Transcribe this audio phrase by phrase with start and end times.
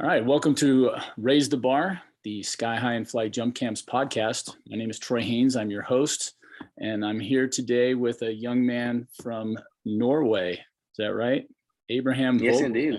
[0.00, 4.56] All right, welcome to Raise the Bar, the Sky High and Fly Jump Camps podcast.
[4.68, 5.54] My name is Troy Haynes.
[5.56, 6.34] I'm your host,
[6.78, 10.52] and I'm here today with a young man from Norway.
[10.54, 11.46] Is that right?
[11.88, 12.38] Abraham.
[12.38, 12.94] Yes, indeed.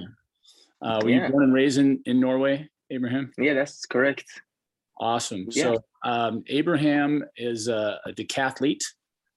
[0.81, 1.25] Uh, were Yeah.
[1.27, 3.31] you born and raised in, in Norway, Abraham?
[3.37, 4.25] Yeah, that's correct.
[4.99, 5.47] Awesome.
[5.49, 5.63] Yeah.
[5.63, 8.83] So um, Abraham is a, a decathlete.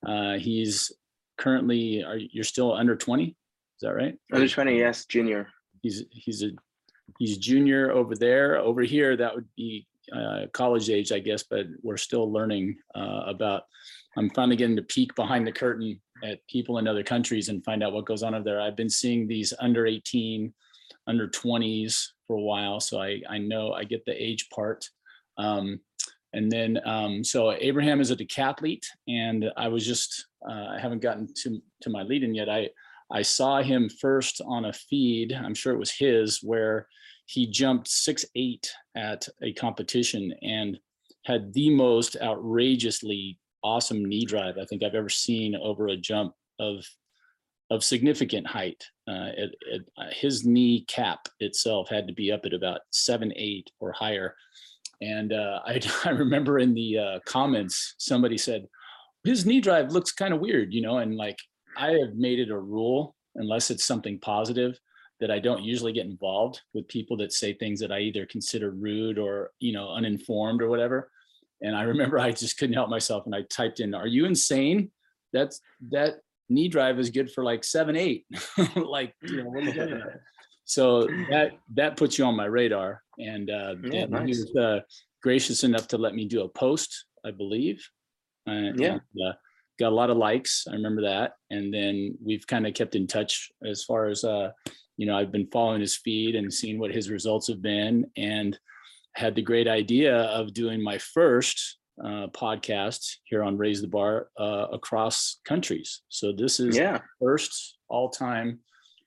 [0.06, 0.92] Uh, he's
[1.38, 3.24] currently, are you're still under 20?
[3.28, 3.34] Is
[3.82, 4.16] that right?
[4.32, 5.48] Under 20, yes, junior.
[5.82, 6.50] he's he's a
[7.18, 8.58] he's junior over there.
[8.58, 13.22] Over here that would be uh, college age i guess but we're still learning uh,
[13.26, 13.64] about
[14.16, 17.82] i'm finally getting to peek behind the curtain at people in other countries and find
[17.82, 18.60] out what goes on over there.
[18.60, 20.52] I've been seeing these under 18
[21.06, 24.88] under 20s for a while so i i know i get the age part.
[25.38, 25.80] Um,
[26.32, 31.02] and then um, so abraham is a decathlete and i was just uh, i haven't
[31.02, 32.48] gotten to to my lead in yet.
[32.48, 32.70] I
[33.10, 36.88] I saw him first on a feed, I'm sure it was his, where
[37.26, 40.78] he jumped six eight at a competition and
[41.24, 46.34] had the most outrageously awesome knee drive I think I've ever seen over a jump
[46.58, 46.84] of
[47.68, 48.84] of significant height.
[49.08, 49.30] Uh,
[50.12, 54.36] his knee cap itself had to be up at about seven eight or higher.
[55.02, 58.66] And uh, I, I remember in the uh, comments somebody said
[59.24, 61.38] his knee drive looks kind of weird, you know, and like
[61.76, 64.78] I have made it a rule, unless it's something positive,
[65.20, 68.70] that I don't usually get involved with people that say things that I either consider
[68.70, 71.10] rude or, you know, uninformed or whatever.
[71.62, 74.90] And I remember I just couldn't help myself and I typed in, Are you insane?
[75.32, 76.16] That's that
[76.48, 78.26] knee drive is good for like seven, eight.
[78.76, 80.02] like, you know, what are you doing?
[80.68, 83.00] So that that puts you on my radar.
[83.20, 84.80] And uh Yeah, and he was uh,
[85.22, 87.88] gracious enough to let me do a post, I believe.
[88.48, 88.98] Uh, Yeah.
[88.98, 89.32] and, uh,
[89.78, 90.64] got a lot of likes.
[90.68, 91.32] I remember that.
[91.50, 94.50] And then we've kind of kept in touch as far as uh,
[94.96, 98.58] you know, I've been following his feed and seeing what his results have been and
[99.14, 104.28] had the great idea of doing my first uh, podcast here on Raise the Bar
[104.38, 106.02] uh, across countries.
[106.08, 107.00] So this is Yeah.
[107.20, 108.60] first all time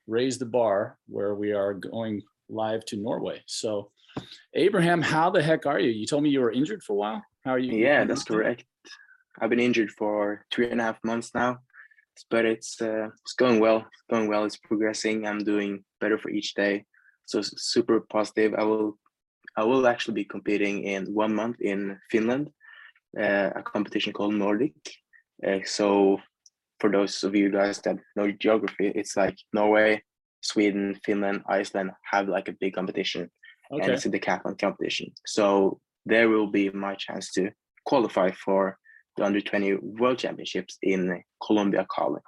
[0.07, 3.41] Raise the Bar where we are going live to Norway.
[3.45, 3.91] So
[4.55, 5.91] Abraham, how the heck are you?
[5.91, 7.23] You told me you were injured for a while.
[7.45, 7.73] How are you?
[7.77, 8.63] Yeah, that's correct.
[9.39, 11.59] I've been injured for three and a half months now,
[12.29, 13.77] but it's uh, it's going well.
[13.77, 14.45] It's going well.
[14.45, 15.25] It's progressing.
[15.25, 16.85] I'm doing better for each day.
[17.25, 18.53] So super positive.
[18.57, 18.97] I will
[19.55, 22.49] I will actually be competing in one month in Finland,
[23.19, 24.73] uh, a competition called Nordic.
[25.45, 26.19] Uh, so
[26.79, 30.01] for those of you guys that know geography, it's like Norway,
[30.41, 33.29] Sweden, Finland, Iceland have like a big competition.
[33.69, 35.11] and it's a decathlon competition.
[35.25, 37.51] So there will be my chance to
[37.85, 38.78] qualify for
[39.19, 42.21] the under 20 world championships in Colombia, Cali.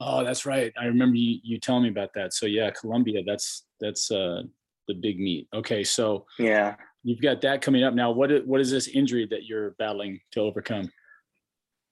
[0.00, 0.72] Oh, that's right.
[0.80, 2.32] I remember you, you telling me about that.
[2.34, 4.42] So yeah, Colombia, that's that's uh
[4.88, 5.48] the big meet.
[5.54, 6.76] Okay, so Yeah.
[7.02, 8.10] you've got that coming up now.
[8.10, 10.90] What what is this injury that you're battling to overcome?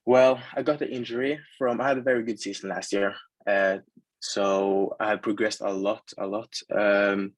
[0.05, 3.15] Well, I got the injury from, I had a very good season last year.
[3.47, 3.79] Uh,
[4.21, 6.53] so I have progressed a lot, a lot.
[6.77, 7.35] Um,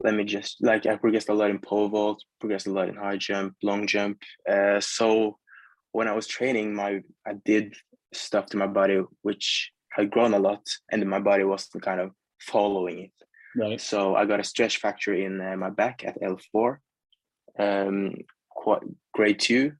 [0.00, 2.94] let me just, like, I progressed a lot in pole vault, progressed a lot in
[2.96, 4.22] high jump, long jump.
[4.50, 5.36] Uh, so
[5.92, 7.74] when I was training, my I did
[8.12, 12.12] stuff to my body which had grown a lot, and my body wasn't kind of
[12.40, 13.12] following it.
[13.56, 13.80] Right.
[13.80, 16.76] So I got a stretch fracture in uh, my back at L4,
[17.58, 18.14] um,
[18.50, 18.82] quite
[19.12, 19.72] grade two.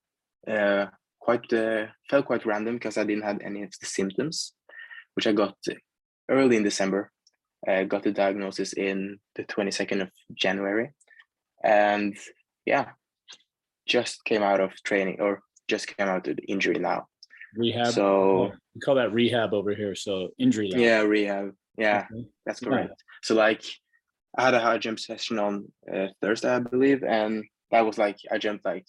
[0.46, 0.86] Uh,
[1.20, 4.54] quite uh, felt quite random because I didn't have any of the symptoms,
[5.14, 5.56] which I got
[6.30, 7.12] early in December.
[7.66, 10.92] I got the diagnosis in the 22nd of January,
[11.62, 12.16] and
[12.64, 12.86] yeah,
[13.86, 17.06] just came out of training or just came out the injury now.
[17.56, 17.93] Rehab.
[17.93, 19.95] So we call that rehab over here.
[19.95, 20.71] So injury.
[20.75, 21.53] yeah, rehab.
[21.77, 22.27] Yeah, Okay.
[22.45, 22.69] That's Yeah.
[22.69, 23.05] correct.
[23.23, 23.62] So like,
[24.37, 28.19] I had a high jump session on uh, Thursday, I believe, and that was like
[28.31, 28.87] I jumped like,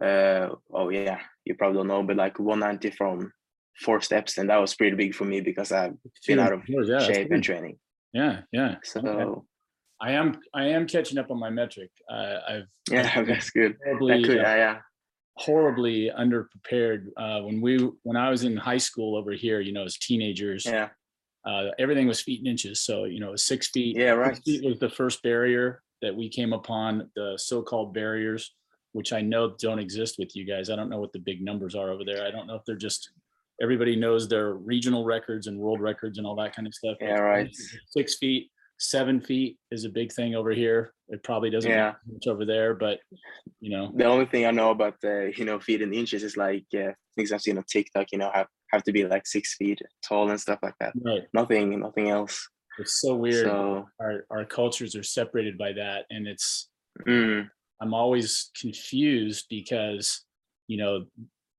[0.00, 3.32] uh, oh yeah, you probably don't know, but like 190 from
[3.80, 5.94] four steps, and that was pretty big for me because I've
[6.26, 7.78] been out of Yeah, shape and training.
[8.12, 8.76] Yeah, yeah.
[8.84, 9.40] So Okay.
[10.00, 11.90] I am I am catching up on my metric.
[12.10, 13.76] Uh, I've yeah, that's good.
[13.84, 14.78] That could, uh, yeah, yeah,
[15.34, 19.60] horribly underprepared uh, when we when I was in high school over here.
[19.60, 20.88] You know, as teenagers, yeah,
[21.44, 22.80] uh, everything was feet and inches.
[22.80, 23.96] So you know, six feet.
[23.96, 24.36] yeah, right.
[24.44, 27.10] Feet was the first barrier that we came upon.
[27.14, 28.54] The so-called barriers,
[28.92, 30.70] which I know don't exist with you guys.
[30.70, 32.26] I don't know what the big numbers are over there.
[32.26, 33.10] I don't know if they're just
[33.60, 36.96] everybody knows their regional records and world records and all that kind of stuff.
[37.00, 37.54] Yeah, right.
[37.88, 38.50] Six feet,
[38.82, 40.92] seven feet is a big thing over here.
[41.08, 41.94] It probably doesn't Yeah.
[42.06, 42.98] much over there, but
[43.60, 46.36] you know, The only thing I know about uh, you know feet and inches is
[46.36, 48.06] like uh, things I've seen on TikTok.
[48.12, 50.94] You know, have have to be like six feet tall and stuff like that.
[51.04, 51.22] right.
[51.34, 52.48] Nothing, nothing else.
[52.78, 53.44] It's so weird.
[53.44, 56.06] So Our, our cultures are separated by that.
[56.08, 56.70] And it's,
[57.06, 57.46] mm,
[57.82, 60.24] I'm always confused because,
[60.68, 61.04] you know,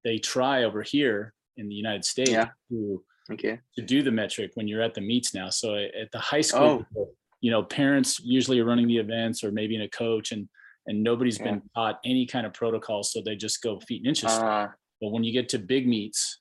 [0.04, 2.50] they try over here in the United States Yeah.
[2.72, 3.60] to, okay.
[3.76, 5.50] to do the metric when you're at the meets now.
[5.50, 7.10] So at the high school, Oh.
[7.42, 10.48] you know, parents usually are running the events or maybe in a coach and,
[10.88, 13.04] and nobody's been taught any kind of protocol.
[13.04, 14.32] So they just go feet and inches.
[14.32, 14.68] Uh,
[15.02, 16.40] But when you get to big meets,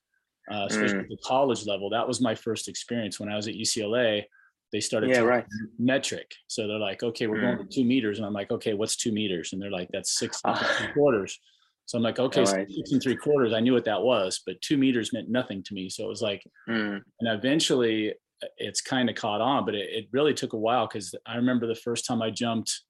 [0.50, 1.02] uh, especially Mm.
[1.04, 4.24] at the college level, that was my first experience when I was at UCLA.
[4.72, 5.44] They started Yeah, right.
[5.78, 6.32] metric.
[6.46, 8.18] So they're like, okay, we're going to two meters.
[8.18, 9.52] And I'm like, okay, what's two meters?
[9.52, 10.90] And they're like, that's six Ah.
[10.94, 11.38] quarters.
[11.86, 13.52] So I'm like, okay, so six and three quarters.
[13.52, 15.88] I knew what that was, but two meters meant nothing to me.
[15.90, 18.12] So it was like, mm, and eventually
[18.42, 21.36] uh, it's kind of caught on, but it, it really took a while because I
[21.36, 22.80] remember the first time I jumped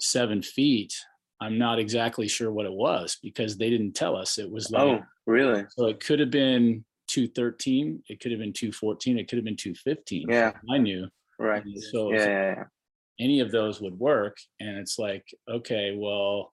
[0.00, 0.92] seven feet,
[1.40, 4.38] I'm not exactly sure what it was because they didn't tell us.
[4.38, 5.64] It was like, oh, really?
[5.70, 9.56] so it could have been 213, it could have been 214, it could have been
[9.56, 10.26] 215.
[10.30, 10.52] Yeah.
[10.70, 11.06] I knew
[11.38, 11.62] Right.
[11.90, 12.64] So- yeah, yeah, yeah.
[13.20, 14.36] any of those would work.
[14.60, 16.52] And it's like, okay, well,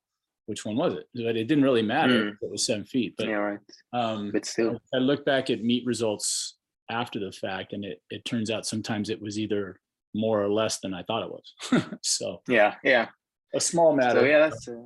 [0.50, 1.08] which one was it?
[1.14, 2.30] But it didn't really matter.
[2.30, 3.60] if It was seven feet, but yeah, right.
[3.94, 6.58] um, But still, I look back at meet results
[6.90, 9.80] after the fact, and it it turns out sometimes it was either
[10.16, 11.54] more or less than I thought it was.
[12.02, 13.08] so yeah, yeah.
[13.54, 14.22] a small matter.
[14.22, 14.78] So yeah, that's a,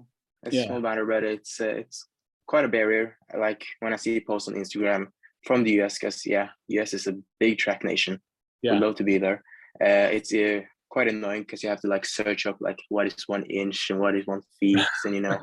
[0.44, 0.66] that's Yeah.
[0.68, 2.06] small matter, but it's uh, it's
[2.46, 3.18] quite a barrier.
[3.46, 5.08] Like when I see posts on Instagram
[5.46, 8.20] from the US, because yeah, US is a big track nation.
[8.62, 8.74] Yeah.
[8.74, 9.40] Would love to be there.
[9.82, 10.62] Uh, it's uh,
[10.94, 14.00] quite annoying because you have to like search up like what is one inch and
[14.00, 15.40] what is one feet, and you know,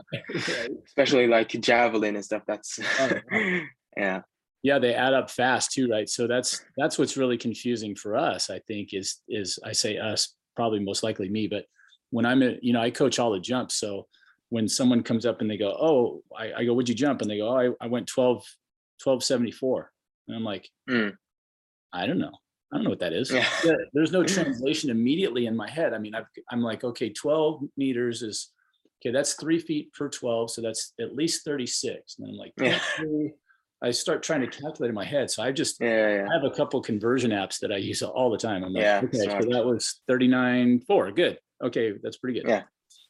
[0.86, 2.42] especially like javelin and stuff.
[2.46, 3.10] That's Oh,
[3.96, 4.20] yeah,
[4.62, 6.08] yeah, they add up fast too, right?
[6.08, 8.48] So that's that's what's really confusing for us.
[8.48, 11.64] I think is is I say us, probably most likely me, but
[12.10, 13.76] when I'm at, you know, I coach all the jumps.
[13.76, 14.06] So
[14.50, 17.22] when someone comes up and they go, Oh, I, I go, What'd you jump?
[17.22, 18.36] And they go, Oh, I, I went 12,
[19.02, 19.90] 1274.
[20.28, 21.16] And I'm like, Mm.
[21.92, 22.32] I don't know.
[22.72, 23.30] I don't know what that is.
[23.30, 25.92] yeah, Yeah, there's no translation immediately in my head.
[25.92, 28.50] I mean, I've, I'm like, okay, 12 meters is
[29.02, 29.12] okay.
[29.12, 32.16] That's three feet per 12, so that's at least 36.
[32.18, 32.78] And I'm like, Yeah.
[33.82, 35.30] I start trying to calculate in my head.
[35.30, 36.26] So I just yeah.
[36.30, 38.62] I have a couple conversion apps that I use all the time.
[38.62, 39.44] I'm like, Yeah, okay, smart.
[39.44, 41.12] so that was 39 4.
[41.12, 41.38] Good.
[41.64, 42.48] Okay, that's pretty good.
[42.48, 42.62] Yeah.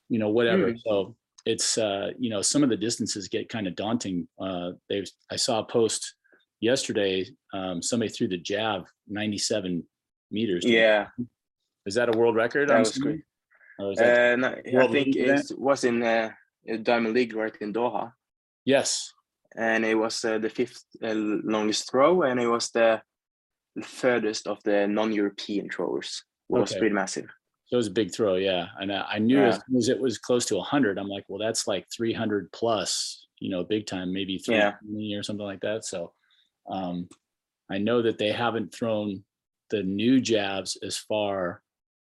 [0.09, 0.73] You know, whatever.
[0.73, 0.79] Mm.
[0.87, 4.29] So it's uh, you know, some of the distances get kind of daunting.
[4.41, 6.15] Uh they've I saw a post
[6.61, 7.27] yesterday.
[7.53, 9.83] Um, somebody threw the jab 97
[10.31, 10.65] meters.
[10.65, 11.09] Yeah.
[11.87, 12.69] Is that a world record?
[12.69, 13.23] That was assuming?
[13.79, 14.49] Or is that- Uh, no,
[14.83, 16.31] I think it was in uh,
[16.83, 18.13] Diamond League right in Doha.
[18.65, 19.13] yes.
[19.57, 23.03] and it was uh, the fifth uh, longest throw, and it was the
[23.83, 26.23] furthest of the non-European throwers.
[26.49, 26.79] It was Okay.
[26.79, 27.27] pretty massive.
[27.67, 28.67] So it was a big throw, yeah.
[28.81, 29.63] And I, I knew as Yeah.
[29.67, 33.51] soon as it was close to 100, I'm like, well, that's like 300 plus, you
[33.51, 34.73] know, big time, maybe Yeah.
[34.87, 35.85] 320 or something like that.
[35.85, 36.13] So
[36.69, 37.09] um,
[37.71, 39.25] I know that they haven't thrown
[39.71, 41.63] the new jabs as far.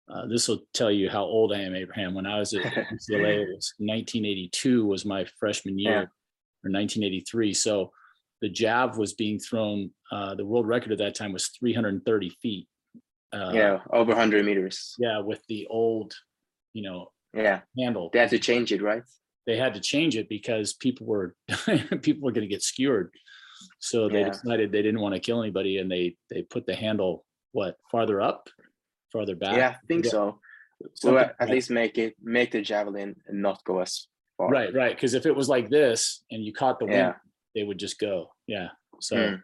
[0.08, 2.14] Uh, this will tell you how old I am, Abraham.
[2.14, 5.98] When I was at UCLA, it was 1982 was my freshman year, Yeah.
[6.64, 7.52] or 1983.
[7.54, 7.90] So
[8.40, 9.90] the jab was being thrown.
[10.12, 12.68] Uh, the world record at that time was 330 feet.
[13.32, 14.94] Uh, yeah, over 100 meters.
[14.98, 16.14] yeah, with the old,
[16.72, 18.10] you know, Yeah, handle.
[18.12, 19.02] they had to change it, right?
[19.46, 21.34] They had to change it because people were
[22.02, 23.10] people were going to get skewered.
[23.78, 24.30] So they Yeah.
[24.30, 28.20] decided they didn't want to kill anybody, and they they put the handle what farther
[28.20, 28.48] up,
[29.12, 29.56] farther back.
[29.56, 30.10] Yeah, I think Yeah.
[30.10, 30.40] so.
[30.94, 34.50] So at, at least make it make the javelin and not go as far.
[34.50, 34.94] Right, right.
[34.94, 37.14] Because if it was like this and you caught the wind, Yeah.
[37.54, 38.34] they would just go.
[38.46, 38.68] Yeah.
[39.00, 39.42] So Mm.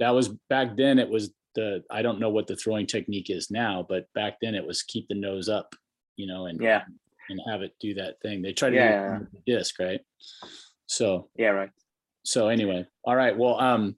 [0.00, 0.98] that was back then.
[0.98, 4.54] It was the I don't know what the throwing technique is now, but back then
[4.54, 5.74] it was keep the nose up,
[6.16, 6.84] you know, and Yeah,
[7.30, 8.42] and have it do that thing.
[8.42, 10.00] They try to Yeah, do it with the disc, right?
[10.86, 11.70] So yeah, right.
[12.24, 13.36] So anyway, all right.
[13.36, 13.96] Well, um,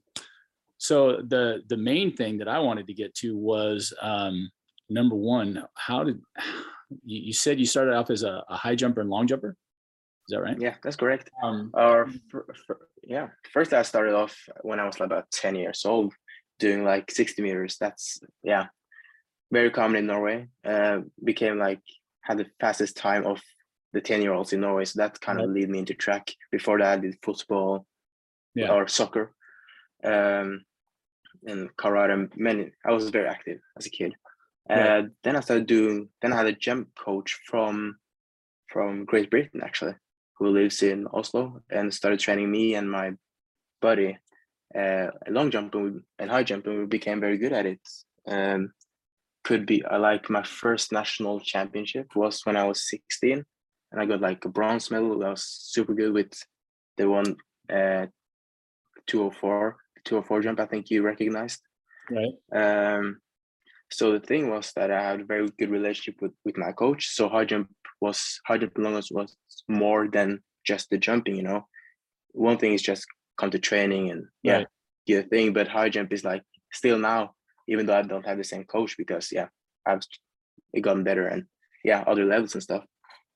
[0.77, 4.51] so the the main thing that I wanted to get to was um,
[4.89, 5.63] number one.
[5.75, 6.21] How did
[7.05, 9.55] you, you said you started off as a, a high jumper and long jumper?
[10.29, 10.59] Is that right?
[10.59, 11.29] Yeah, that's correct.
[11.41, 15.85] Um, Or fir- fir- yeah, first I started off when I was about 10 years
[15.85, 16.13] old,
[16.59, 17.77] doing like 60 meters.
[17.79, 18.67] That's yeah,
[19.53, 20.49] very common in Norway.
[20.65, 21.79] Uh, became like
[22.21, 23.41] had the fastest time of
[23.93, 24.83] the 10 year olds in Norway.
[24.83, 26.33] So that kind of lead me into track.
[26.51, 27.85] Before that, I did football
[28.57, 28.71] Yeah.
[28.71, 29.33] or soccer,
[30.03, 30.65] um,
[31.45, 32.13] and karate.
[32.13, 32.71] and Many.
[32.85, 34.13] I was very active as a kid.
[34.69, 35.09] Uh, Right.
[35.23, 36.09] Then I started doing.
[36.21, 37.97] Then I had a jump coach from
[38.73, 39.95] from Great Britain actually,
[40.37, 43.13] who lives in Oslo, and started training me and my
[43.81, 44.17] buddy.
[44.75, 47.79] Uh, long jumping and high jumping, we became very good at it.
[48.27, 48.73] Um,
[49.45, 53.45] could be I like my first national championship was when I was 16,
[53.91, 55.23] and I got like a bronze medal.
[55.23, 56.33] I was super good with
[56.97, 57.37] the one
[57.69, 58.07] uh
[59.07, 60.59] 204 204 jump.
[60.59, 61.61] I think you recognized.
[62.09, 62.33] right.
[62.53, 63.19] Um,
[63.89, 67.01] So the thing was that I had a very good relationship with with my coach.
[67.15, 67.67] So high jump
[68.01, 69.35] was high jump long jump was
[69.67, 70.29] more than
[70.69, 71.35] just the jumping.
[71.39, 71.61] You know,
[72.33, 73.05] one thing is just
[73.39, 74.67] come to training and yeah, Right.
[75.07, 75.53] do a thing.
[75.53, 77.21] But high jump is like still now,
[77.71, 79.47] even though I don't have the same coach because yeah,
[79.85, 80.03] I've
[80.73, 81.43] it gotten better and
[81.83, 82.83] yeah, other levels and stuff.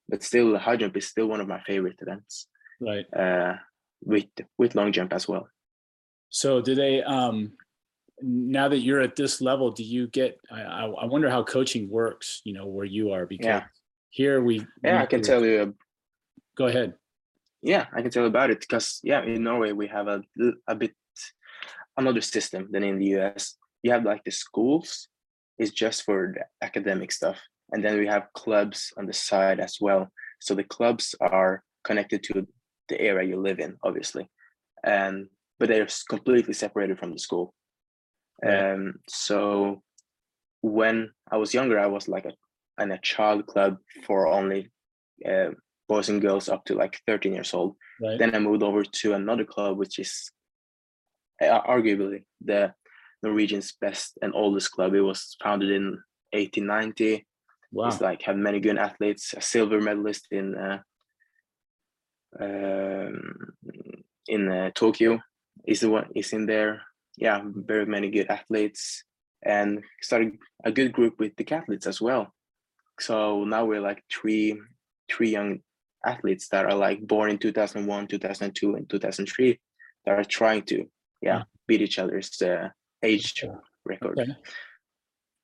[0.09, 2.47] But still, high jump is still one of my favorite events.
[2.89, 3.07] Right.
[3.23, 3.55] Uh,
[4.03, 4.27] with
[4.59, 5.47] with long jump as well.
[6.31, 7.53] So do they, um,
[8.21, 12.41] now that you're at this level, do you get, I, I, wonder how coaching works,
[12.43, 13.63] you know, where you are because Yeah.
[14.09, 14.65] here we.
[14.83, 15.75] Yeah, we I can tell you
[16.55, 16.93] Go ahead.
[17.61, 20.21] Yeah, I can tell you about it because yeah, in Norway we have a
[20.67, 20.93] a bit
[21.97, 23.57] another system than in the US.
[23.83, 25.07] You have like the schools
[25.57, 27.39] is just for the academic stuff,
[27.71, 30.11] and then we have clubs on the side as well.
[30.39, 32.47] So the clubs are connected to
[32.89, 34.29] the area you live in, obviously,
[34.83, 35.27] and
[35.61, 37.53] but they're completely separated from the school.
[38.43, 39.83] Um, so
[40.61, 42.33] when I was younger, I was like a
[42.81, 43.77] in a child club
[44.07, 44.71] for only
[45.23, 45.51] uh,
[45.87, 47.75] boys and girls up to like 13 years old.
[48.01, 48.17] Right.
[48.17, 50.31] Then I moved over to another club, which is
[51.39, 52.73] uh, arguably the
[53.21, 54.95] Norwegian's best and oldest club.
[54.95, 56.01] It was founded in
[56.33, 57.27] 1890.
[57.71, 57.87] Wow.
[57.87, 59.35] It's like have many good athletes.
[59.37, 60.79] A silver medalist in uh,
[62.39, 63.53] um,
[64.27, 65.21] in uh, Tokyo
[65.65, 66.81] is the one is in there.
[67.17, 69.03] Yeah, very many good athletes,
[69.43, 72.33] and started a good group with the decathletes as well.
[72.99, 74.59] So now we're like three
[75.09, 75.59] three young
[76.05, 79.59] athletes that are like born in 2001 2002 and 2003
[80.05, 80.85] that are trying to
[81.21, 82.69] yeah beat each other's uh,
[83.03, 83.43] age
[83.85, 84.31] record Okay.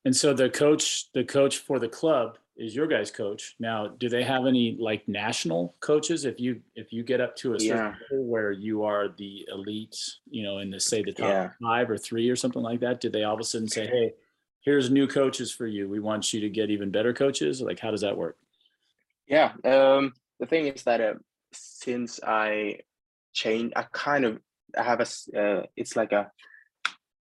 [0.07, 3.55] And so the coach, the coach for the club is your guys' coach.
[3.59, 6.25] Now, do they have any like national coaches?
[6.25, 7.93] If you if you get up to a certain Yeah.
[8.11, 9.97] level where you are the elite,
[10.29, 11.49] you know, in the say the top Yeah.
[11.61, 14.13] five or three or something like that, do they all of a sudden say, "Hey,
[14.61, 15.87] here's new coaches for you.
[15.87, 17.61] We want you to get even better coaches"?
[17.61, 18.37] Like, how does that work?
[19.27, 21.13] yeah um the thing is that uh,
[21.51, 22.79] since i
[23.33, 24.39] changed i kind of
[24.77, 25.37] i have a.
[25.37, 26.31] uh, it's like a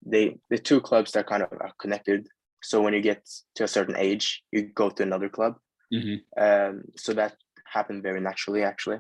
[0.05, 2.27] they the two clubs that kind of are connected
[2.69, 3.21] so when you get
[3.55, 5.53] to a certain age you go to another club
[5.93, 6.17] Mhm.
[6.45, 7.33] um so that
[7.75, 8.99] happened very naturally actually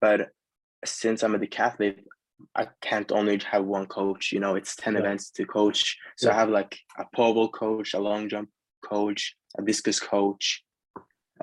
[0.00, 0.20] but
[0.84, 2.04] since i'm a decathlete
[2.54, 5.00] i can't only have one coach you know it's 10 Right.
[5.00, 8.48] events to coach so i have like a pole vault coach a long jump
[8.84, 10.62] coach a discus coach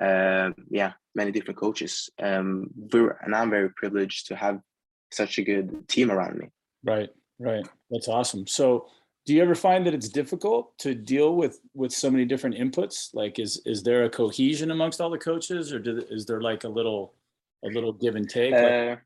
[0.06, 4.60] um yeah many different coaches um we're, and i'm very privileged to have
[5.10, 6.48] such a good team around me
[6.86, 7.08] Right,
[7.38, 7.66] right.
[7.90, 8.46] That's awesome.
[8.46, 8.86] So,
[9.26, 13.14] do you ever find that it's difficult to deal with with so many different inputs?
[13.14, 16.64] Like, is is there a cohesion amongst all the coaches, or do, is there like
[16.64, 17.14] a little
[17.64, 18.54] a little give and take?
[18.54, 18.96] Uh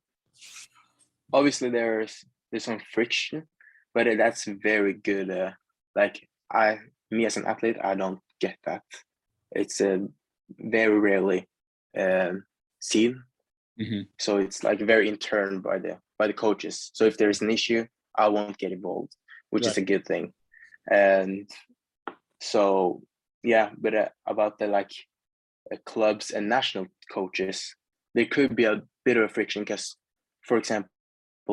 [1.32, 3.46] obviously there's there's some friction
[3.94, 5.50] but that's very good uh
[5.94, 6.78] like i
[7.10, 8.82] me as an athlete i don't get that
[9.52, 9.98] it's uh,
[10.58, 11.46] very rarely
[11.98, 12.44] um
[12.80, 13.22] seen
[13.80, 14.08] Mhm.
[14.18, 17.50] so it's like very intern by the by the coaches so if there is an
[17.50, 19.14] issue i won't get involved
[19.50, 20.32] which is a good thing.
[20.90, 21.48] And
[22.40, 23.02] so
[23.42, 24.90] yeah but uh, about the like
[25.72, 27.74] uh, clubs and national coaches
[28.14, 29.96] there could be a bit of a friction because
[30.42, 30.88] for example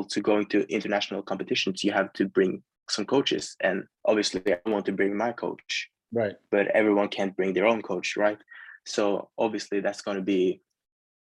[0.09, 4.85] to going to international competitions you have to bring some coaches and obviously i want
[4.85, 5.89] to bring my coach.
[6.13, 8.37] Right, but everyone can't bring their own coach right?
[8.85, 10.61] So obviously that's going to be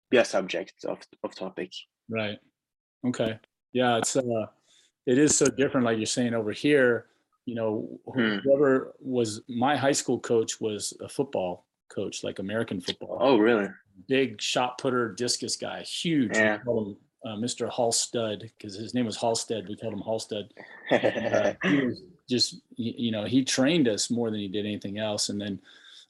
[0.09, 1.71] be a subject of, of topic.
[2.09, 2.37] Right.
[3.05, 3.39] Okay.
[3.71, 4.47] Yeah, it's uh,
[5.05, 5.85] it is so different.
[5.85, 7.07] Like you're saying over here,
[7.45, 8.37] you know, Hmm.
[8.43, 13.17] whoever was my high school coach was a football coach, like American football.
[13.19, 13.67] oh really
[14.07, 16.35] big shot putter discus guy, huge.
[16.35, 16.57] Yeah.
[16.57, 17.69] We called him uh, Mr.
[17.71, 19.67] Halsted because his name was Halstead.
[19.69, 20.49] We called him Halstead.
[20.89, 24.97] And, uh, he was just, you know, he trained us more than he did anything
[24.97, 25.29] else.
[25.29, 25.59] And then,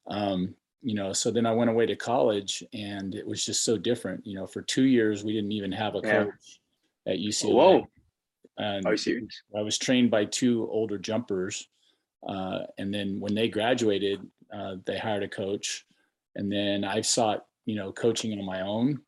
[0.07, 3.77] um, you know, so then I went away to college and it was just so
[3.77, 4.25] different.
[4.25, 6.23] You know, for two years, we didn't even have a Yeah.
[6.23, 6.59] coach
[7.05, 7.53] at UCLA.
[7.53, 7.87] whoa
[8.57, 11.67] And are you serious I was trained by two older jumpers.
[12.27, 15.85] Uh, and then when they graduated, uh, they hired a coach.
[16.35, 19.01] And then I've sought, you know, coaching on my own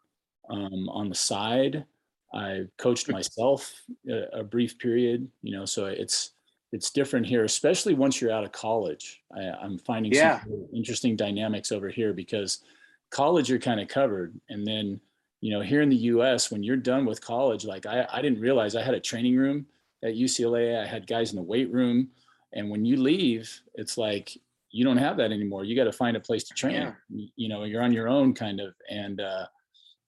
[0.50, 1.86] um, on the side.
[2.34, 3.74] I coached myself
[4.10, 6.32] a, a brief period, you know, so it's
[6.72, 9.22] it's different here, especially once you're out of college.
[9.34, 10.42] I, I'm finding Yeah.
[10.42, 12.64] some interesting dynamics over here because
[13.12, 15.00] college you're kind of covered, and then
[15.46, 16.50] you know here in the U.S.
[16.50, 19.68] when you're done with college, like I, I didn't realize I had a training room
[20.04, 20.82] at UCLA.
[20.82, 22.10] I had guys in the weight room,
[22.54, 24.36] and when you leave, it's like
[24.72, 25.64] you don't have that anymore.
[25.64, 26.82] You got to find a place to train.
[26.82, 26.94] Yeah.
[27.36, 29.46] You know, you're on your own kind of, and uh,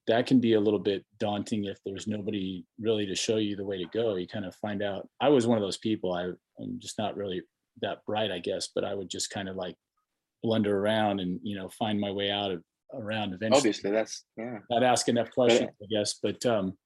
[0.08, 3.64] that can be a little bit daunting if there's nobody really to show you the
[3.64, 4.16] way to go.
[4.16, 5.08] You kind of find out.
[5.22, 6.14] I was one of those people.
[6.14, 7.44] I, I'm just not really
[7.84, 9.76] that bright, I guess, but I would just kind of like
[10.42, 12.64] blunder around and, you know, find my way out of
[12.94, 13.58] around eventually.
[13.58, 14.60] Obviously, that's yeah.
[14.70, 16.78] Not ask enough questions, I guess, but um,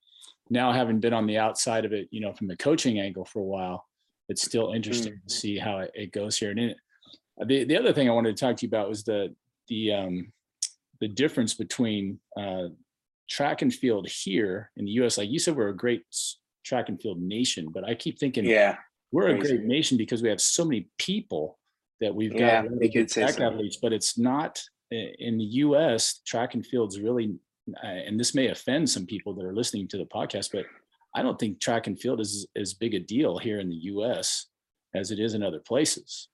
[0.50, 3.40] now having been on the outside of it, you know, from the coaching angle for
[3.40, 3.86] a while,
[4.30, 6.52] it's still interesting to see how it, it goes here.
[6.52, 6.78] And it,
[7.46, 9.36] the the other thing I wanted to talk to you about was the
[9.68, 10.32] the um,
[11.00, 12.68] the difference between uh,
[13.30, 15.18] track and field here in the U.S.
[15.18, 16.04] Like you said, we're a great
[16.64, 18.78] track and field nation, but I keep thinking Yeah,
[19.12, 21.58] we're a great nation because we have so many people
[22.02, 26.20] that we've Yeah, got really you good track athletes, but it's not in the US,
[26.26, 27.34] track and field's really,
[27.84, 30.66] uh, and this may offend some people that are listening to the podcast, but
[31.16, 34.48] I don't think track and field is as big a deal here in the US
[34.94, 36.28] as it is in other places.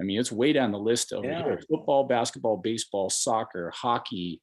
[0.00, 1.44] I mean, it's way down the list over Yeah.
[1.44, 1.60] here.
[1.68, 4.40] Football, basketball, baseball, soccer, hockey,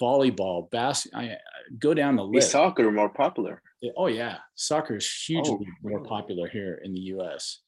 [0.00, 1.38] volleyball, bas- I, I-
[1.78, 2.50] go down the is list.
[2.52, 3.60] soccer more popular?
[3.96, 6.08] Oh yeah, soccer is hugely more really?
[6.08, 7.60] popular here in the U.S.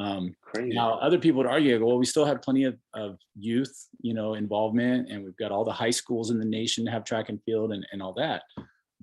[0.00, 0.74] Um, Crazy.
[0.74, 4.34] now, other people would argue, well, we still have plenty of, of youth, you know,
[4.34, 7.42] involvement, and we've got all the high schools in the nation to have track and
[7.44, 8.42] field and, and all that.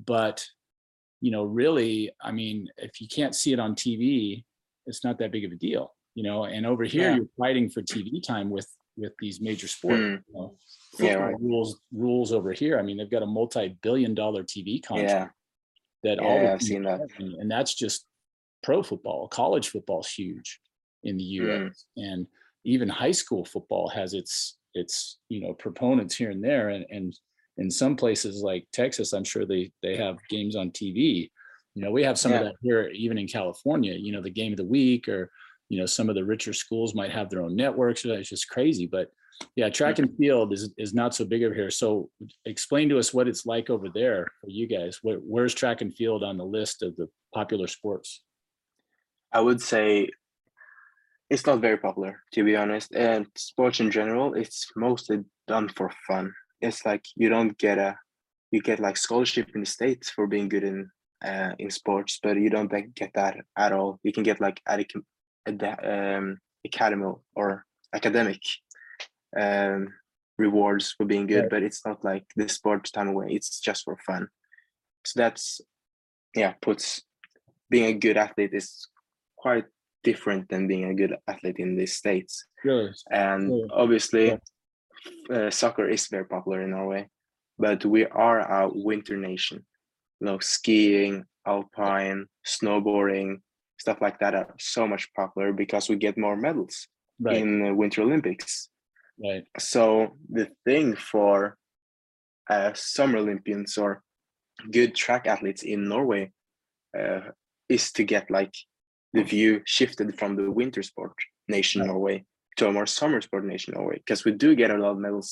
[0.05, 0.45] But,
[1.21, 4.43] you know, really, I mean, if you can't see it on TV,
[4.87, 6.45] it's not that big of a deal, you know.
[6.45, 7.15] And over here, Yeah.
[7.17, 8.67] you're fighting for TV time with
[8.99, 9.97] with these major sports.
[10.01, 10.23] Mm.
[10.27, 10.57] You know?
[10.99, 11.35] Yeah, right.
[11.39, 12.79] rules rules over here.
[12.79, 15.33] I mean, they've got a multi-billion-dollar TV contract
[16.03, 17.01] yeah, that all Yeah, the I've seen that.
[17.19, 18.05] and and that's just
[18.63, 19.27] pro football.
[19.27, 20.59] College football's huge
[21.03, 21.43] in the Mm.
[21.43, 21.85] U.S.
[21.95, 22.27] and
[22.65, 27.17] even high school football has its its you know proponents here and there, and and
[27.57, 31.29] in some places like Texas, I'm sure they they have games on TV.
[31.75, 33.93] You know, we have some of that here, even in California.
[33.93, 35.31] You know, the game of the week, or
[35.69, 38.03] you know, some of the richer schools might have their own networks.
[38.03, 39.11] It's just crazy, but
[39.55, 41.69] yeah, track and field is is not so big over here.
[41.69, 42.09] So
[42.45, 44.99] explain to us what it's like over there for you guys.
[45.01, 48.23] Where, where's track and field on the list of the popular sports?
[49.31, 50.09] I would say
[51.29, 52.93] it's not very popular to be honest.
[52.95, 56.33] And sports in general, it's mostly done for fun.
[56.61, 57.97] It's like you don't get a
[58.51, 60.89] you get like scholarship in the states for being good in
[61.25, 63.99] uh, in sports, but you don't like, get that at all.
[64.03, 64.61] You can get like
[65.83, 68.41] um, academy or academic
[69.39, 69.93] um,
[70.37, 71.49] rewards for being good, Right.
[71.49, 73.27] but it's not like the sports time away.
[73.31, 74.27] It's just for fun.
[75.05, 75.61] So that's
[76.35, 77.01] yeah puts
[77.69, 78.87] being a good athlete is
[79.37, 79.65] quite
[80.03, 82.91] different than being a good athlete in the states Really?
[83.11, 83.65] and Yeah.
[83.71, 84.37] obviously
[85.33, 87.07] uh, soccer is very popular in norway
[87.59, 89.65] but we are a winter nation
[90.19, 93.41] you know skiing alpine snowboarding
[93.79, 96.87] stuff like that are so much popular because we get more medals
[97.19, 97.37] Right.
[97.37, 98.69] in the winter olympics
[99.19, 99.45] Right.
[99.57, 101.57] so the thing for
[102.49, 104.03] uh, summer olympians or
[104.71, 106.31] good track athletes in norway
[106.97, 107.21] uh,
[107.69, 108.53] is to get like
[109.17, 111.13] the view shifted from the winter sport
[111.47, 112.23] nation norway
[112.57, 115.29] to a more summer sport nation norway because we do get a lot of medals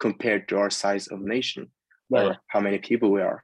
[0.00, 1.64] compared to our size of nation
[2.08, 2.26] Right.
[2.26, 3.40] or how many people we are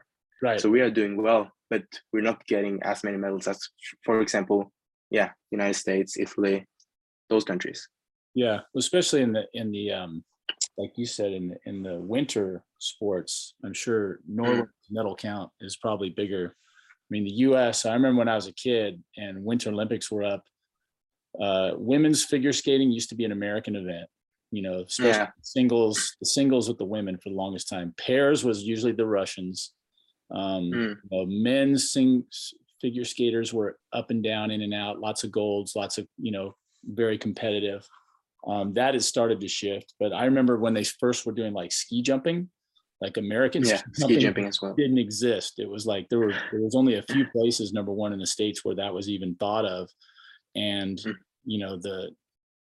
[0.46, 0.60] Right.
[0.60, 3.58] so we are doing well but we're not getting as many medals as
[4.06, 4.60] for example
[5.10, 6.56] yeah united states italy
[7.30, 7.80] those countries
[8.34, 10.12] Yeah, especially in the in the um,
[10.80, 12.46] like you said in the, in the winter
[12.90, 13.32] sports,
[13.64, 16.44] I'm sure Norway's medal count is probably bigger.
[17.12, 17.84] I mean, the U.S.
[17.84, 20.44] I remember when I was a kid and Winter Olympics were up.
[21.38, 24.08] Uh, women's figure skating used to be an American event.
[24.50, 25.28] You know, especially Yeah.
[25.42, 27.94] singles, the singles with the women for the longest time.
[27.98, 29.72] Pairs was usually the Russians.
[30.30, 30.96] Um, Mm.
[31.02, 32.24] you know, men's sing
[32.80, 36.32] figure skaters were up and down, in and out, lots of golds, lots of you
[36.32, 37.86] know, very competitive
[38.46, 39.92] um, that has started to shift.
[40.00, 42.50] But I remember when they first were doing like ski jumping,
[43.02, 45.58] like American yeah ski jumping as well didn't exist.
[45.58, 48.26] It was like there were there was only a few places, number one in the
[48.26, 49.90] states, where that was even thought of,
[50.54, 51.14] and Mm.
[51.44, 52.10] you know the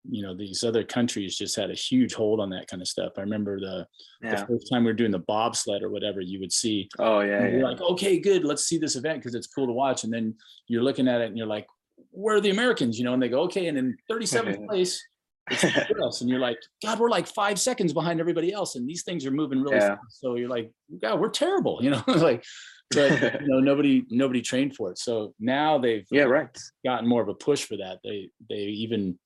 [0.09, 3.13] you know these other countries just had a huge hold on that kind of stuff.
[3.17, 3.87] I remember the,
[4.21, 7.41] the first time we were doing the bobsled or whatever, you would see oh yeah,
[7.47, 7.65] you're yeah.
[7.65, 10.03] like, okay, good, let's see this event because it's cool to watch.
[10.03, 10.35] And then
[10.67, 11.67] you're looking at it and you're like,
[12.11, 12.97] where are the Americans?
[12.97, 15.03] You know, and they go, okay, and in 37th place,
[15.51, 16.21] us.
[16.21, 18.75] And you're like, God, we're like five seconds behind everybody else.
[18.75, 19.95] And these things are moving really Yeah.
[19.95, 20.19] fast.
[20.21, 22.43] So you're like, God, we're terrible, you know, like,
[22.91, 24.97] but you know, nobody, nobody trained for it.
[24.97, 26.49] So now they've yeah right
[26.85, 27.99] gotten more of a push for that.
[28.03, 29.19] They they even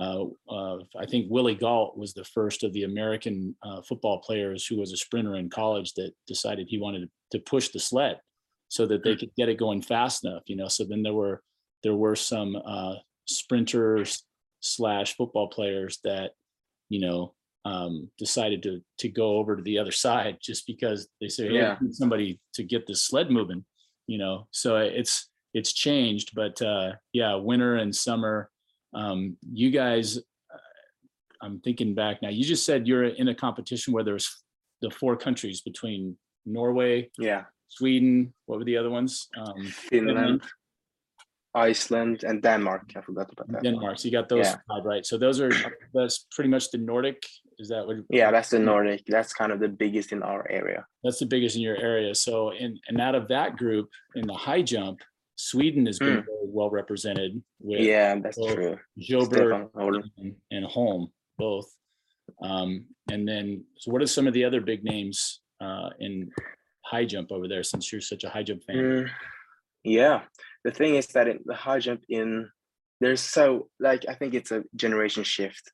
[0.00, 4.64] uh, uh, I think Willie Gault was the first of the American uh, football players
[4.64, 8.18] who was a sprinter in college that decided he wanted to push the sled
[8.68, 10.44] so that they could get it going fast enough.
[10.46, 11.42] You know, so then there were
[11.82, 12.94] there were some uh,
[13.26, 14.22] sprinters
[14.60, 16.32] slash football players that
[16.88, 21.28] you know um, decided to to go over to the other side just because they
[21.28, 21.78] say, hey, Yeah.
[21.90, 23.64] somebody to get this sled moving.
[24.06, 28.50] You know, so it's it's changed, but uh, yeah, winter and summer
[28.92, 33.92] Um, you guys, uh, I'm thinking back now, you just said you're in a competition
[33.92, 34.28] where there's
[34.82, 39.28] the four countries between Norway, Yeah, Sweden, what were the other ones?
[39.36, 40.42] Um, Finland,
[41.54, 42.92] Iceland, and Denmark.
[42.96, 43.62] I forgot about that.
[43.62, 43.98] Denmark.
[43.98, 44.56] So you got those Yeah.
[44.68, 45.04] five, right?
[45.04, 45.50] So those are,
[45.92, 47.22] that's pretty much the Nordic.
[47.58, 47.96] Is that what?
[48.08, 49.02] Yeah, that's the Nordic.
[49.06, 50.86] That's kind of the biggest in our area.
[51.02, 52.14] That's the biggest in your area.
[52.14, 55.00] So, and, and out of that group in the high jump,
[55.36, 56.26] Sweden has been Mm.
[56.26, 58.78] very well represented with Yeah, that's true.
[58.98, 59.70] Sjöberg
[60.18, 61.66] and- and Holm both.
[62.42, 66.30] Um, and then, so what are some of the other big names uh, in
[66.84, 67.62] high jump over there?
[67.62, 69.10] Since you're such a high jump fan, Mm,
[69.84, 70.22] yeah,
[70.64, 72.48] the thing is that in the high jump in
[73.00, 75.72] there's so like I think it's a generation shift.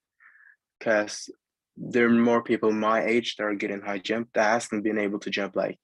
[0.78, 1.30] Because
[1.76, 4.98] there are more people my age that are good in high jump that hasn't been
[4.98, 5.78] able to jump like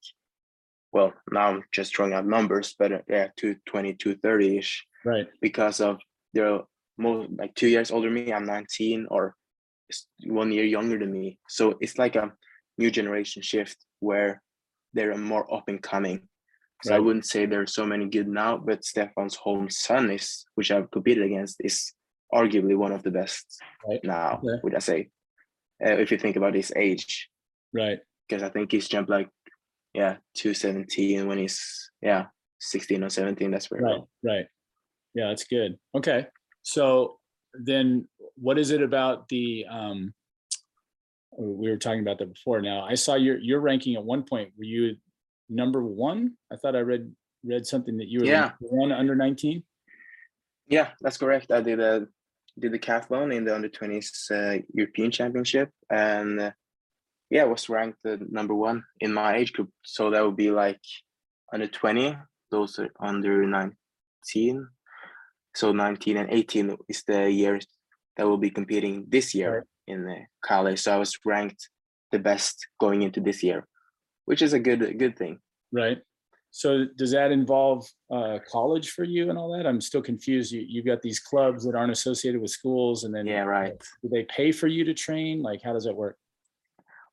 [0.91, 5.29] well now I'm just throwing out numbers but uh, yeah 220 230 ish right?
[5.43, 5.99] because of
[6.33, 6.61] they're
[6.97, 9.35] more like two years older than me I'm 19 or
[10.25, 11.39] one year younger than me.
[11.49, 12.33] So it's like a
[12.79, 14.43] new generation shift where
[14.95, 16.29] they're more up and coming
[16.83, 20.71] so I wouldn't say there's so many good now, but Stefan's home son is, which
[20.71, 21.93] I've competed against, is
[22.35, 24.01] arguably one of the best Right.
[24.05, 24.41] now.
[24.45, 24.61] Okay.
[24.63, 25.11] Would I say,
[25.85, 27.29] uh, if you think about his age,
[27.73, 28.01] Right.
[28.29, 29.29] because I think he's jumped like,
[29.95, 32.27] yeah, two seventeen when he's yeah
[32.61, 33.51] sixteen or seventeen.
[33.51, 34.47] That's very Right, right.
[35.15, 35.79] Yeah, that's good.
[35.95, 36.27] Okay.
[36.63, 37.19] So
[37.55, 40.15] then what is it about the um
[41.39, 42.85] we were talking about that before now.
[42.85, 44.53] I saw your your ranking at one point.
[44.57, 44.97] Were you
[45.49, 46.37] number one?
[46.53, 48.53] I thought I read read something that you were Yeah.
[48.61, 49.65] one under 19.
[50.69, 51.51] Yeah, that's correct.
[51.51, 52.07] I did a
[52.59, 56.51] did the decathlon in the under twenties uh, European Championship, and uh,
[57.31, 59.71] yeah, was ranked uh, number one in my age group.
[59.85, 60.81] So that would be like
[61.53, 62.17] under twenty.
[62.51, 64.69] Those are under nineteen.
[65.55, 67.67] So nineteen and eighteen is the years
[68.17, 70.81] that will be competing this year in the college.
[70.81, 71.69] So I was ranked
[72.13, 73.67] the best going into this year,
[74.25, 75.39] which is a good a good thing.
[75.73, 75.99] Right.
[76.51, 79.67] So does that involve uh college for you and all that?
[79.67, 80.53] I'm still confused.
[80.53, 83.73] You you've got these clubs that aren't associated with schools and then Yeah, right.
[84.03, 85.43] do they pay for you to train?
[85.43, 86.17] Like how does that work?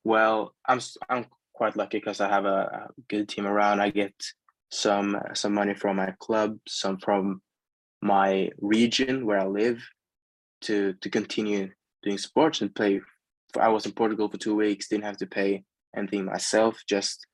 [0.03, 3.81] Well, I'm I'm quite lucky because I have a, a good team around.
[3.81, 4.13] I get
[4.71, 7.41] some some money from my club, some from
[8.01, 9.81] my region where I live,
[10.61, 11.69] to to continue
[12.03, 13.01] doing sports and play.
[13.59, 15.63] I was in Portugal for two weeks, didn't have to pay
[15.95, 17.25] anything myself, just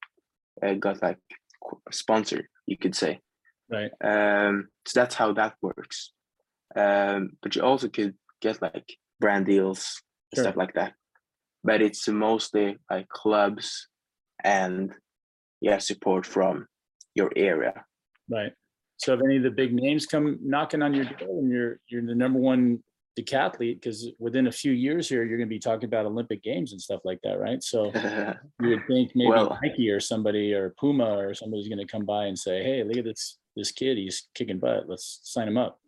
[0.65, 1.17] uh, got like
[1.91, 3.19] sponsored, you could say.
[3.69, 3.91] Right.
[4.03, 6.11] Um, so that's how that works.
[6.75, 8.85] Um, but you also could get like
[9.19, 10.01] brand deals,
[10.33, 10.43] Sure.
[10.43, 10.93] stuff like that.
[11.63, 13.87] But it's mostly like clubs
[14.43, 14.93] and
[15.61, 16.67] yeah, support from
[17.15, 17.85] your area.
[18.29, 18.51] Right.
[18.97, 22.05] So if any of the big names come knocking on your door and you're you're
[22.05, 22.83] the number one
[23.19, 26.82] decathlete, because within a few years here, you're gonna be talking about Olympic games and
[26.82, 27.62] stuff like that, right?
[27.63, 27.86] So
[28.62, 32.25] you would think maybe Well- Nike or somebody or Puma or somebody's gonna come by
[32.25, 34.89] and say, hey, look at this this kid, he's kicking butt.
[34.89, 35.80] Let's sign him up.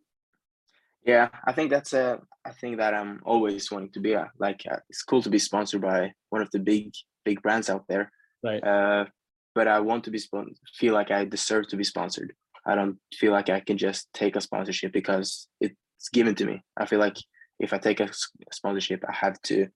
[1.06, 4.64] yeah, I think that's a I think that I'm always wanting to be a, like
[4.72, 6.94] uh, it's cool to be sponsored by one of the big
[7.26, 8.12] big brands out there.
[8.44, 8.64] Right.
[8.64, 9.06] Uh,
[9.54, 12.34] but I want to be spon- feel like I deserve to be sponsored.
[12.66, 15.48] I don't feel like I can just take a sponsorship because
[15.98, 16.64] it's given to me.
[16.78, 17.18] I feel like
[17.60, 18.10] if I take a
[18.52, 19.68] sponsorship, I have to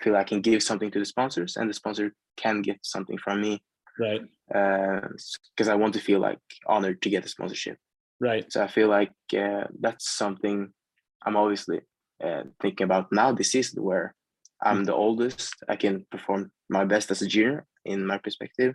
[0.00, 3.40] feel I can give something to the sponsors, and the sponsor can get something from
[3.40, 3.62] me
[3.98, 4.22] Right.
[4.48, 7.76] because I want to feel like honored to get the sponsorship.
[8.20, 8.50] Right.
[8.52, 10.72] So I feel like uh, that's something
[11.24, 11.80] I'm obviously
[12.24, 14.14] uh, thinking about now this is where
[14.62, 15.54] I'm the oldest.
[15.68, 18.74] I can perform my best as a junior in my perspective,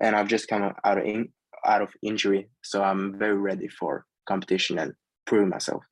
[0.00, 1.28] and I've just come out of in,
[1.64, 4.92] out of injury, so I'm very ready for competition and
[5.26, 5.82] proving myself.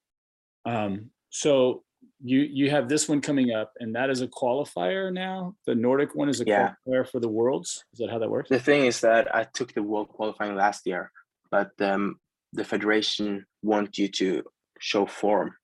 [0.67, 1.83] Um, so
[2.23, 5.55] you you have this one coming up, and that is a qualifier now.
[5.67, 6.75] The Nordic one is a Yeah.
[6.87, 7.85] qualifier for the worlds.
[7.93, 8.49] Is that how that works?
[8.49, 11.11] The thing is that I took the world qualifying last year,
[11.51, 12.19] but um,
[12.53, 14.43] the federation want you to
[14.81, 15.55] show form,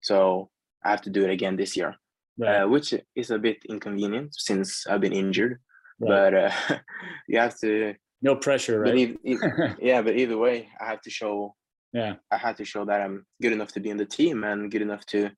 [0.00, 0.50] so
[0.84, 1.94] I have to do it again this year.
[2.38, 2.62] Right.
[2.62, 5.58] uh, which is a bit inconvenient since I've been injured.
[6.00, 6.08] Right.
[6.08, 6.78] But uh,
[7.28, 9.16] you have to, no pressure, but right?
[9.22, 11.54] eith- yeah, but either way, I have to show,
[11.92, 12.14] yeah.
[12.30, 14.82] I had to show that I'm good enough to be in the team and good
[14.82, 15.30] enough to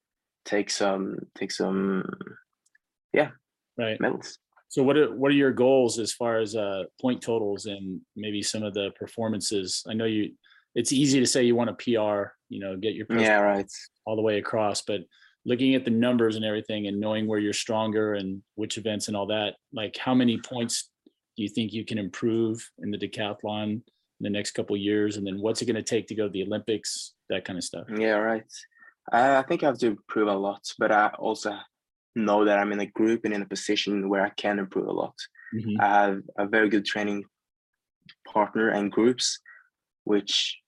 [0.45, 2.05] take some, take some
[3.13, 3.31] yeah
[3.77, 4.01] Right.
[4.01, 4.39] medals.
[4.69, 8.43] So what are what are your goals as far as uh point totals and maybe
[8.43, 9.83] some of the performances?
[9.89, 10.33] I know you
[10.75, 13.71] it's easy to say you want a PR, you know, get your Yeah, right.
[14.07, 15.01] all the way across, but
[15.45, 19.17] looking at the numbers and everything and knowing where you're stronger and which events and
[19.17, 20.91] all that, like how many points
[21.37, 23.83] do you think you can improve in the decathlon
[24.21, 25.17] in the next couple years?
[25.17, 27.65] And then what's it going to take to go to the Olympics, that kind of
[27.65, 27.87] stuff?
[27.95, 28.45] Yeah, right.
[29.13, 31.57] I I think I have to improve a lot, but I also
[32.17, 34.93] know that I'm in a group and in a position where I can improve a
[34.93, 35.15] lot.
[35.55, 35.77] Mhm.
[35.81, 37.25] I have a very good training
[38.33, 39.41] partner and groups,
[40.05, 40.59] which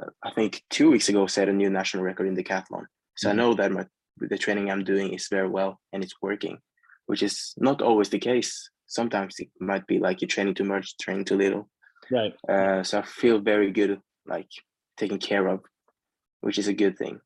[0.00, 2.86] uh, I think two weeks ago set a new national record in decathlon.
[3.16, 3.32] So Mhm.
[3.32, 3.86] I know that my
[4.30, 6.58] the training I'm doing is very well and it's working,
[7.06, 8.68] which is not always the case.
[8.86, 11.70] Sometimes it might be like you're training too much, training too little.
[12.10, 12.34] Right.
[12.48, 14.48] Uh, so I feel very good, like
[14.96, 15.60] taken care of,
[16.40, 17.20] which is a good thing.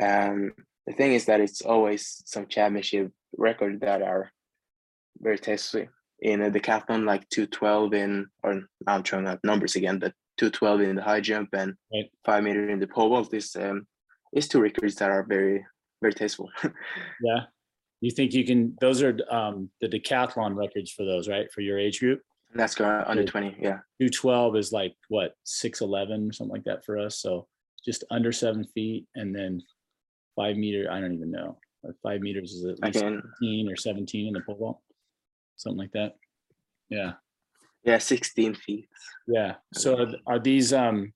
[0.00, 0.52] Um,
[0.86, 4.30] the thing is that it's always some championship record that are
[5.20, 5.88] very tasty.
[6.20, 10.80] In a decathlon, like 212 in, or now I'm throwing out numbers again, but 212
[10.80, 12.10] in the high jump and Right.
[12.24, 13.86] five meter in the pole vault is um,
[14.34, 15.64] is two records that are very
[16.00, 16.50] very tasteful.
[17.22, 17.40] Yeah.
[18.02, 21.50] You think you can, those are um, the decathlon records for those, right?
[21.50, 22.20] For your age group?
[22.54, 23.30] That's correct, under Cool.
[23.42, 23.78] 20, yeah.
[24.00, 27.18] 212 is like what, 6'11 or something like that for us.
[27.20, 27.46] So
[27.84, 29.62] just under seven feet and then
[30.34, 31.58] five meter, I don't even know.
[32.02, 33.04] Five meters is at least
[33.40, 34.80] 15 or 17 in the pole vault.
[35.56, 36.16] Something like that.
[36.88, 37.12] Yeah.
[37.84, 38.88] yeah, 16 feet.
[39.28, 39.54] Yeah.
[39.74, 41.12] So are, are these, um,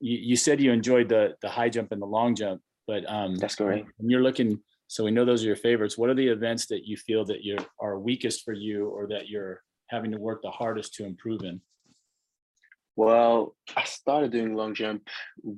[0.00, 3.36] you, you said you enjoyed the, the high jump and the long jump, but, um,
[3.36, 3.88] That's correct.
[3.98, 5.98] when you're looking, so we know those are your favorites.
[5.98, 9.28] What are the events that you feel that you're, are weakest for you or that
[9.28, 11.60] you're having to work the hardest to improve in?
[12.96, 15.08] Well, I started doing long jump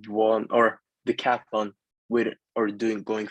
[0.08, 1.72] one or the decathlon
[2.08, 3.28] with or doing going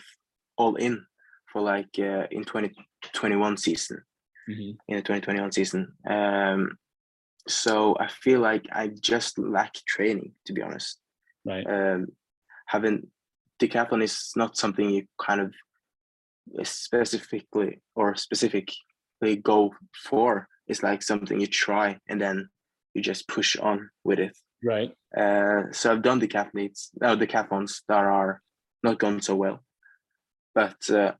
[0.57, 1.05] all in
[1.51, 4.03] for like uh, in 2021 season
[4.49, 4.77] Mhm.
[4.87, 5.93] in the 2021 season.
[6.09, 6.77] Um,
[7.47, 10.99] so I feel like I just lack training to be honest.
[11.45, 11.65] Right.
[11.67, 12.07] Um,
[12.65, 13.11] having
[13.59, 15.53] decathlon is not something you kind of
[16.63, 20.47] specifically or specifically go for.
[20.69, 22.49] It's like something you try and then
[22.93, 24.37] you just push on with it.
[24.63, 24.91] Right.
[25.15, 28.41] Uh, so I've done decathletes, no, decathlons that are
[28.83, 29.63] not gone so well.
[30.53, 31.13] But uh,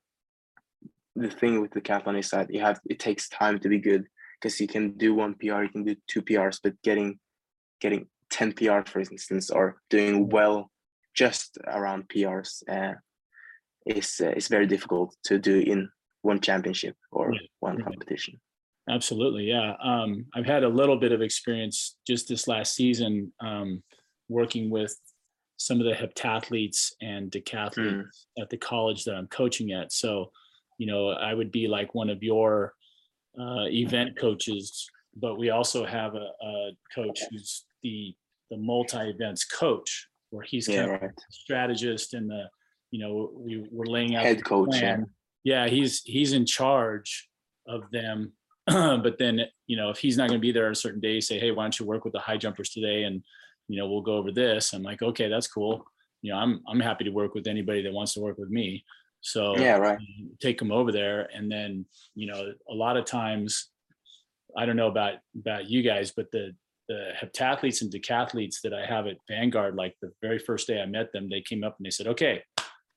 [1.15, 4.05] the thing with the decathlon is that you have it takes time to be good
[4.39, 7.19] because you can do one PR, you can do two PRs, but getting
[7.81, 10.69] getting 10 PR, for instance, or doing well
[11.15, 12.93] just around PRs uh,
[13.85, 15.89] is uh, is very difficult to do in
[16.21, 17.85] one championship or Yeah, one right.
[17.85, 18.39] competition.
[18.89, 19.43] Absolutely.
[19.45, 19.73] Yeah.
[19.83, 23.83] Um, I've had a little bit of experience just this last season um,
[24.29, 24.95] working with
[25.57, 28.05] some of the heptathletes and decathletes
[28.39, 29.91] at the college that I'm coaching at.
[29.91, 30.31] So,
[30.77, 32.73] you know, I would be like one of your
[33.39, 38.15] uh, event coaches, but we also have a, a coach who's the
[38.49, 41.11] the multi events coach, where he's Yeah, kind of right.
[41.29, 42.45] strategist and the,
[42.89, 44.69] you know, we we're laying out Head coach.
[44.81, 45.01] Yeah.
[45.43, 47.29] Yeah, he's he's in charge
[47.67, 48.33] of them.
[49.03, 51.19] but then, you know, if he's not going to be there on a certain day,
[51.19, 53.23] say, hey, why don't you work with the high jumpers today, and
[53.67, 54.73] you know, we'll go over this.
[54.73, 55.85] I'm like, okay, that's cool.
[56.21, 58.83] You know, I'm I'm happy to work with anybody that wants to work with me.
[59.21, 59.97] So Yeah, right.
[60.39, 63.69] take them over there, and then you know, a lot of times,
[64.57, 66.55] I don't know about about you guys, but the
[66.87, 70.87] the heptathletes and decathletes that I have at Vanguard, like the very first day I
[70.87, 72.41] met them, they came up and they said, okay,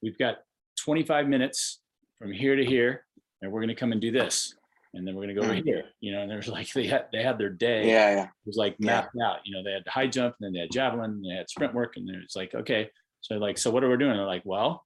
[0.02, 0.38] we've got
[0.82, 1.80] 25 minutes
[2.18, 3.04] from here to here,
[3.42, 4.54] and we're going to come and do this.
[4.94, 5.64] And then we're going to go over Mm.
[5.64, 7.88] here, you know, and there's like, they had, they had their day.
[7.88, 8.24] Yeah, yeah.
[8.24, 8.86] It was like Yeah.
[8.86, 11.34] mapped out, you know, they had high jump and then they had javelin, and they
[11.34, 11.96] had sprint work.
[11.96, 12.90] And then it's like, okay.
[13.20, 14.16] So like, so what are we doing?
[14.16, 14.84] They're like, well,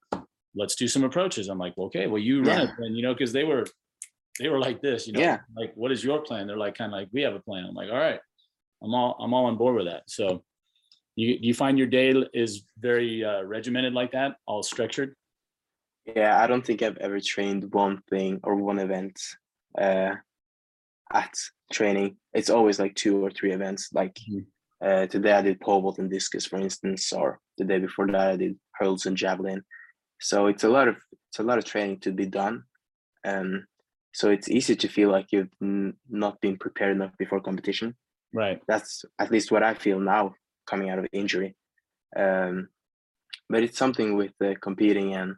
[0.55, 1.49] let's do some approaches.
[1.49, 2.63] I'm like, well, okay, well, you run Yeah.
[2.65, 3.65] it then, you know, cause they were,
[4.39, 5.39] they were like this, you know, Yeah.
[5.55, 6.47] like, what is your plan?
[6.47, 7.65] They're like, kind of like, we have a plan.
[7.65, 8.19] I'm like, all right,
[8.83, 10.03] I'm all, I'm all on board with that.
[10.07, 10.43] So
[11.15, 15.15] you, do you find your day is very uh, regimented like that, all structured?
[16.05, 19.19] Yeah, I don't think I've ever trained one thing or one event
[19.77, 20.15] uh,
[21.13, 21.33] at
[21.71, 22.17] training.
[22.33, 23.89] It's always like two or three events.
[23.93, 24.45] Like Mhm.
[24.81, 28.31] uh, today I did pole vault and discus, for instance, or the day before that
[28.33, 29.63] I did hurls and javelin.
[30.19, 30.95] So it's a lot of
[31.29, 32.63] it's a lot of training to be done.
[33.25, 33.67] Um,
[34.13, 37.95] so it's easy to feel like you've n- not been prepared enough before competition.
[38.33, 38.61] Right.
[38.67, 40.33] That's at least what I feel now
[40.65, 41.55] coming out of injury.
[42.15, 42.69] Um,
[43.49, 45.35] but it's something with uh, competing and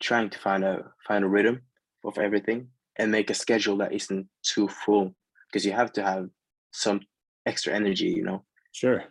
[0.00, 1.62] trying to find a find a rhythm
[2.04, 2.68] of everything
[3.00, 5.14] and make a schedule that isn't too full
[5.48, 6.28] because you have to have
[6.72, 7.00] some
[7.46, 8.44] extra energy, you know.
[8.72, 9.04] Sure.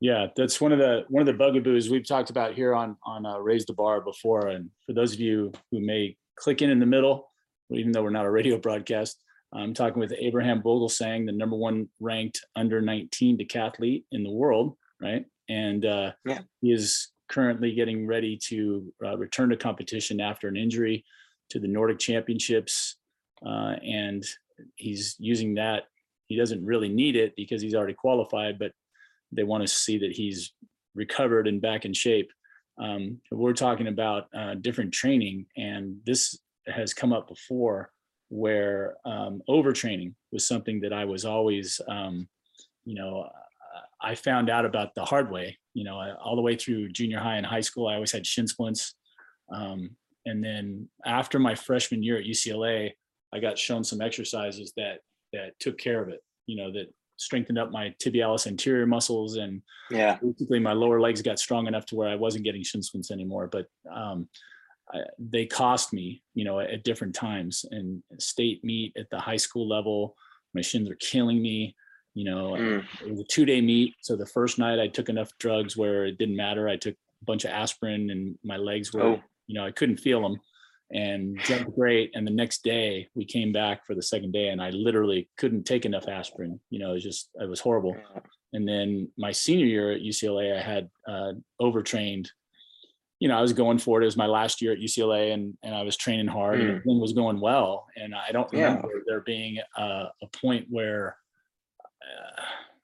[0.00, 3.24] Yeah, that's one of the one of the bugaboos we've talked about here on on
[3.24, 4.48] uh, Raise the Bar before.
[4.48, 7.30] And for those of you who may click in in the middle,
[7.70, 9.22] even though we're not a radio broadcast,
[9.52, 14.76] I'm talking with Abraham Vogelsang, the number one ranked under 19 decathlete in the world,
[15.00, 15.24] right?
[15.48, 16.40] And uh, Yeah.
[16.60, 21.04] he is currently getting ready to uh, return to competition after an injury
[21.50, 22.96] to the Nordic Championships,
[23.46, 24.24] uh, and
[24.76, 25.84] he's using that.
[26.26, 28.72] He doesn't really need it because he's already qualified, but
[29.32, 30.52] they want to see that he's
[30.94, 32.30] recovered and back in shape.
[32.78, 37.90] um, we're talking about uh, different training, and this has come up before,
[38.30, 42.26] where um, overtraining was something that I was always, um,
[42.84, 43.28] you know,
[44.00, 45.58] I found out about the hard way.
[45.72, 48.46] You know, all the way through junior high and high school, I always had shin
[48.46, 48.94] splints.
[49.52, 52.92] Um, and then after my freshman year at UCLA,
[53.34, 55.00] I got shown some exercises that
[55.32, 56.20] that took care of it.
[56.46, 60.18] You know, that strengthened up my tibialis anterior muscles and Yeah.
[60.22, 63.48] basically my lower legs got strong enough to where I wasn't getting shin splints anymore.
[63.50, 64.28] But um,
[64.92, 67.64] I, they cost me, you know, at different times.
[67.70, 70.16] And state meet at the high school level,
[70.54, 71.74] my shins are killing me.
[72.14, 72.84] You know, Mm.
[73.04, 73.94] it was a two day meet.
[74.02, 76.68] So the first night I took enough drugs where it didn't matter.
[76.68, 79.22] I took a bunch of aspirin and my legs were, Oh.
[79.48, 80.36] you know, I couldn't feel them
[80.90, 82.10] and jumped great.
[82.14, 85.64] And the next day we came back for the second day and I literally couldn't
[85.64, 86.60] take enough aspirin.
[86.70, 87.96] You know, it was just, it was horrible.
[88.52, 92.30] And then my senior year at UCLA, I had uh, overtrained.
[93.18, 94.04] You know, I was going for it.
[94.04, 96.70] It was my last year at UCLA, and and I was training hard, and Mm.
[96.76, 97.86] everything was going well.
[97.96, 98.66] And I don't Yeah.
[98.66, 99.82] remember there being a,
[100.22, 101.16] a point where
[102.02, 102.42] uh,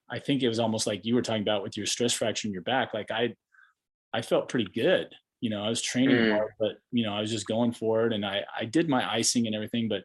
[0.08, 2.52] I think it was almost like you were talking about with your stress fracture in
[2.54, 2.94] your back.
[2.94, 3.34] Like I,
[4.12, 5.08] I felt pretty good.
[5.40, 6.29] You know, I was training Mm.
[6.31, 9.11] hard, but you know, I was just going for it, and I I did my
[9.11, 10.05] icing and everything, but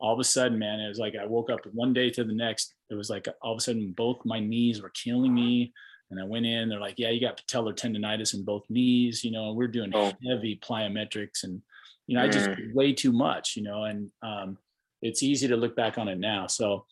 [0.00, 2.34] all of a sudden, man, it was like I woke up one day to the
[2.34, 2.74] next.
[2.90, 5.72] It was like all of a sudden both my knees were killing me.
[6.10, 9.30] And I went in, they're like, yeah, you got patellar tendonitis in both knees, you
[9.30, 10.12] know, we're doing Oh.
[10.28, 11.42] heavy plyometrics.
[11.44, 11.62] And,
[12.06, 12.74] you know, I just Mm.
[12.74, 14.58] way too much, you know, and um,
[15.00, 16.46] it's easy to look back on it now.
[16.46, 16.86] So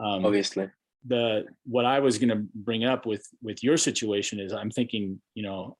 [0.00, 0.70] um, Obviously.
[1.04, 5.20] the what I was going to bring up with with your situation is I'm thinking,
[5.34, 5.76] you know,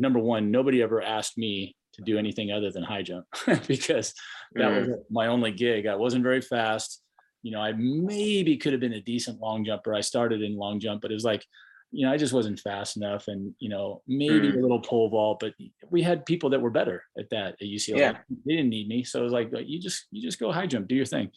[0.00, 3.26] number one, nobody ever asked me to do anything other than high jump
[3.68, 4.14] because
[4.54, 4.88] that Mm.
[4.88, 5.86] was my only gig.
[5.86, 7.02] I wasn't very fast.
[7.42, 9.94] You know, I maybe could have been a decent long jumper.
[9.94, 11.44] I started in long jump, but it was like,
[11.92, 13.26] you know, I just wasn't fast enough.
[13.28, 14.56] And, you know, maybe Mm.
[14.58, 15.54] a little pole vault, but
[15.90, 17.98] we had people that were better at that at UCLA.
[17.98, 18.18] Yeah.
[18.46, 19.02] They didn't need me.
[19.04, 21.30] So it was like, you just, you just go high jump, do your thing.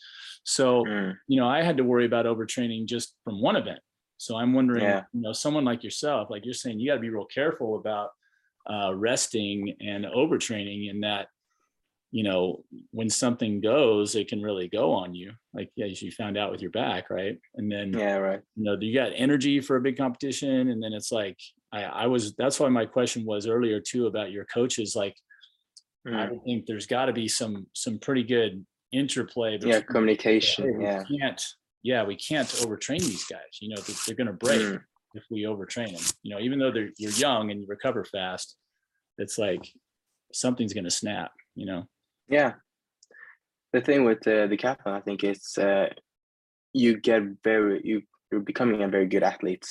[0.43, 1.17] So, Mm.
[1.27, 3.79] you know, I had to worry about overtraining just from one event.
[4.17, 5.03] So I'm wondering, Yeah.
[5.13, 8.09] you know, someone like yourself, like you're saying, you got to be real careful about
[8.69, 11.27] uh, resting and overtraining in that,
[12.11, 15.31] you know, when something goes, it can really go on you.
[15.53, 17.37] Like, yeah, you found out with your back, right?
[17.55, 18.41] And then, Yeah, right.
[18.55, 20.69] you know, you got energy for a big competition.
[20.69, 21.37] And then it's like,
[21.71, 24.95] I, I was, that's why my question was earlier too about your coaches.
[24.95, 25.15] Like,
[26.05, 26.31] I Mm.
[26.31, 29.57] would think there's got to be some, some pretty good interplay.
[29.61, 30.77] Yeah, communication.
[30.77, 31.03] we Yeah.
[31.19, 31.41] can't
[31.85, 34.81] yeah we can't overtrain these guys you know they're, they're going to break Mm.
[35.13, 38.55] If we overtrain them you know even though they're you're young and you recover fast
[39.17, 39.69] it's like
[40.33, 41.87] something's going to snap you know
[42.29, 42.53] Yeah.
[43.71, 45.89] The thing with uh, the decathlon, I think it's uh,
[46.73, 49.67] you get very you you're becoming a very good athlete.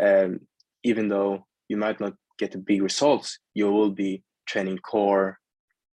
[0.00, 0.40] Um,
[0.84, 5.38] even though you might not get the big results, you will be training core,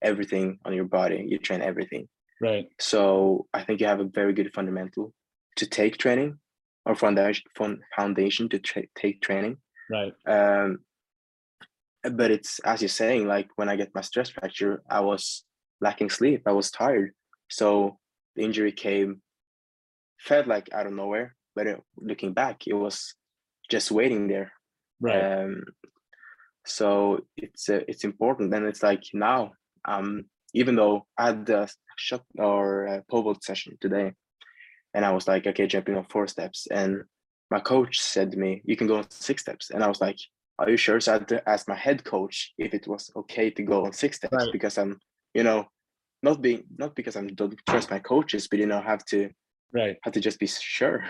[0.03, 1.25] everything on your body.
[1.27, 2.09] You train everything.
[2.41, 5.13] right So I think you have a very good fundamental
[5.57, 6.39] to take training
[6.87, 7.45] or foundation
[7.97, 9.57] foundation to tra- take training.
[9.91, 10.79] right Um,
[12.13, 15.45] but it's as you're saying, like when I get my stress fracture, I was
[15.81, 16.43] lacking sleep.
[16.47, 17.13] I was tired.
[17.49, 17.99] So
[18.37, 19.23] the injury came,
[20.21, 21.35] felt like out of nowhere.
[21.57, 23.15] But it, looking back, it was
[23.71, 24.53] just waiting there.
[25.01, 25.65] right Um,
[26.67, 29.53] so it's uh, it's important, and it's like now,
[29.85, 34.13] um, even though I had the shot or uh, pole vault session today,
[34.95, 37.03] and I was like, okay, jumping on four steps, and
[37.51, 40.19] my coach said to me, "You can go on six steps," and I was like,
[40.59, 43.51] "Are you sure?" So I had to ask my head coach if it was okay
[43.51, 44.53] to go on six steps Right.
[44.53, 45.01] because I'm,
[45.35, 45.67] you know,
[46.23, 49.31] not being not because I don't trust my coaches, but you know, have to
[49.73, 51.05] right have to just be sure.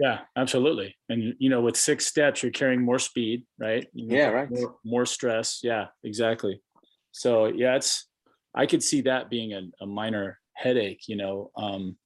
[0.00, 4.28] yeah absolutely and you know with six steps you're carrying more speed right You Yeah,
[4.28, 4.50] right.
[4.50, 6.62] more, more stress yeah exactly
[7.12, 8.08] so yeah it's
[8.54, 11.96] i could see that being a, a minor headache you know um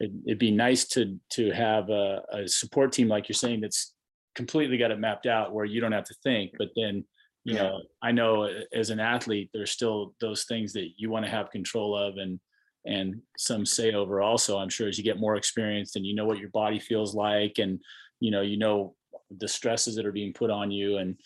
[0.00, 3.94] it, it'd be nice to to have a, a support team like you're saying that's
[4.34, 7.04] completely got it mapped out where you don't have to think but then
[7.44, 7.62] you Yeah.
[7.62, 11.30] know i know uh, as an athlete there's still those things that you want to
[11.30, 12.38] have control of and
[12.84, 16.24] and some say over also i'm sure as you get more experienced and you know
[16.26, 17.80] what your body feels like and
[18.20, 18.94] you know you know
[19.38, 21.16] the stresses that are being put on you and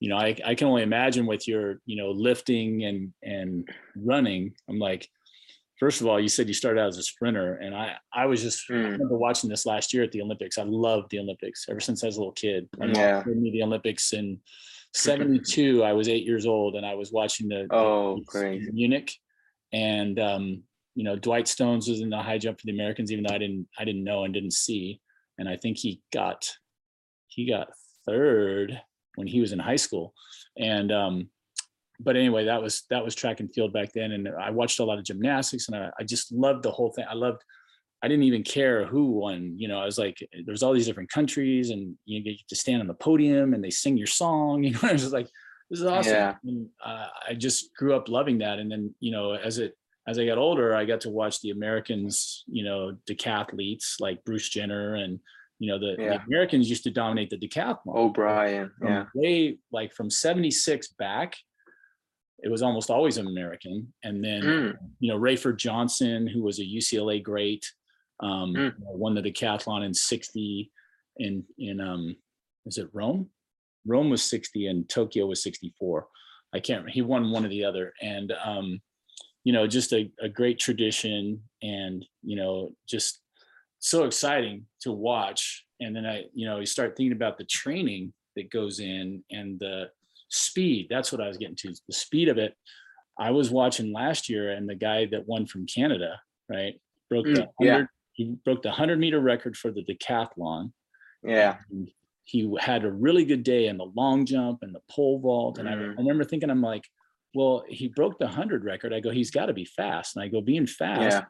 [0.00, 4.54] you know i, I can only imagine with your you know lifting and and running
[4.68, 5.08] i'm like
[5.78, 8.42] first of all you said you started out as a sprinter and i i was
[8.42, 8.92] just i Mm.
[8.92, 12.06] remember watching this last year at the olympics i loved the olympics ever since i
[12.06, 13.22] was a little kid mom Yeah.
[13.26, 14.38] me the olympics in
[14.94, 18.62] 72 i was eight years old and i was watching the the Oh, Olympics great.
[18.62, 19.12] in munich
[19.72, 20.62] and um
[20.94, 23.38] you know dwight stones was in the high jump for the americans even though i
[23.38, 25.00] didn't i didn't know and didn't see
[25.38, 26.48] and i think he got
[27.26, 27.68] he got
[28.06, 28.80] third
[29.16, 30.14] when he was in high school
[30.56, 31.28] and um
[32.00, 34.84] but anyway, that was that was track and field back then, and I watched a
[34.84, 37.04] lot of gymnastics, and I, I just loved the whole thing.
[37.08, 37.42] I loved.
[38.02, 39.54] I didn't even care who won.
[39.56, 42.80] You know, I was like, there's all these different countries, and you get to stand
[42.82, 44.64] on the podium, and they sing your song.
[44.64, 45.28] You know, I was just like,
[45.70, 46.12] this is awesome.
[46.12, 46.34] Yeah.
[46.44, 49.76] And, uh, I just grew up loving that, and then you know, as it
[50.06, 54.48] as I got older, I got to watch the Americans, you know, decathletes like Bruce
[54.48, 55.18] Jenner, and
[55.60, 58.70] you know, the, the Americans used to dominate the decathlon O'Brien.
[58.78, 59.04] from Yeah.
[59.14, 61.36] way like from 76 back
[62.42, 63.92] it was almost always an american.
[64.02, 67.64] And then Mm, you know rafer johnson who was a ucla great
[68.20, 68.74] um Mm.
[68.78, 70.70] won the decathlon in 60
[71.18, 72.16] in in um
[72.66, 73.30] is it rome?
[73.86, 76.06] Rome was 60 and tokyo was 64
[76.54, 77.92] i can't he won one or the other.
[78.02, 78.80] And um
[79.44, 83.20] you know just a, a great tradition and you know just
[83.80, 85.66] so exciting to watch.
[85.80, 89.58] And then i you know you start thinking about the training that goes in and
[89.60, 89.90] the
[90.28, 92.54] speed that's what i was getting to the speed of it
[93.18, 97.32] i was watching last year and the guy that won from canada right broke the
[97.32, 97.72] Mm, yeah.
[97.72, 100.72] 100 he broke the 100 meter record for the decathlon
[101.22, 101.56] yeah.
[101.70, 101.90] and
[102.26, 105.58] he had a really good day in the long jump and the pole vault.
[105.58, 105.90] And I, Mhm.
[105.98, 106.84] I remember thinking, I'm like,
[107.34, 108.94] well, he broke the 100 record.
[108.94, 110.16] I go, he's got to be fast.
[110.16, 111.24] And I go, being fast, Yeah.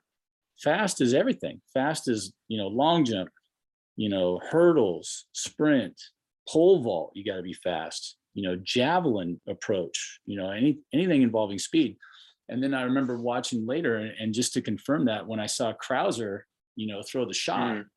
[0.62, 1.61] fast is everything.
[1.72, 3.28] Fast is, you know, long jump,
[3.97, 6.01] you know, hurdles, sprint,
[6.49, 11.22] pole vault, you got to be fast, you know, javelin approach, you know, any anything
[11.22, 11.97] involving speed.
[12.49, 15.72] And then I remember watching later, and, and just to confirm that, when I saw
[15.72, 17.89] Crouser, you know, throw the shot, Mm,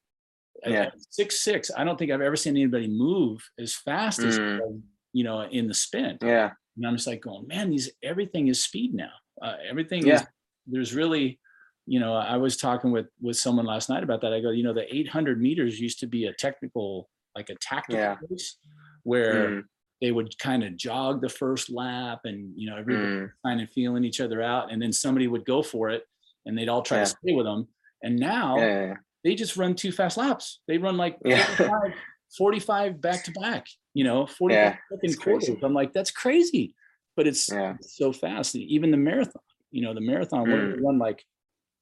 [0.65, 0.89] Yeah.
[1.11, 1.71] six six.
[1.75, 4.59] I don't think I've ever seen anybody move as fast as Mm.
[4.59, 4.81] does,
[5.13, 6.19] you know in the spin.
[6.21, 6.51] Yeah.
[6.77, 9.13] And I'm just like going, man, these everything is speed now.
[9.41, 10.27] Uh, everything is Yeah.
[10.67, 11.39] there's really,
[11.85, 14.33] you know, I was talking with with someone last night about that.
[14.33, 17.99] I go, you know, the 800 meters used to be a technical, like a tactical
[17.99, 18.17] Yeah.
[18.29, 18.57] race
[19.03, 19.63] where Mm,
[20.01, 23.69] they would kind of jog the first lap and you know everybody mm, kind of
[23.71, 26.03] feeling each other out, and then somebody would go for it,
[26.45, 27.03] and they'd all try Yeah.
[27.05, 27.67] to stay with them.
[28.03, 28.93] And now yeah.
[29.23, 30.59] they just run two fast laps.
[30.67, 31.43] They run like Yeah.
[31.43, 31.93] 45,
[32.37, 35.45] 45 back to back, you know, 45 Yeah, second quarters.
[35.49, 35.59] crazy.
[35.63, 36.75] I'm like, that's crazy.
[37.15, 37.49] But it's
[37.81, 38.55] so fast.
[38.55, 39.41] Even the marathon,
[39.71, 40.83] you know, the marathon, Mm.
[40.83, 41.23] run like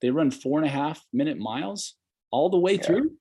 [0.01, 1.95] they run four and a half minute miles
[2.31, 3.11] all the way through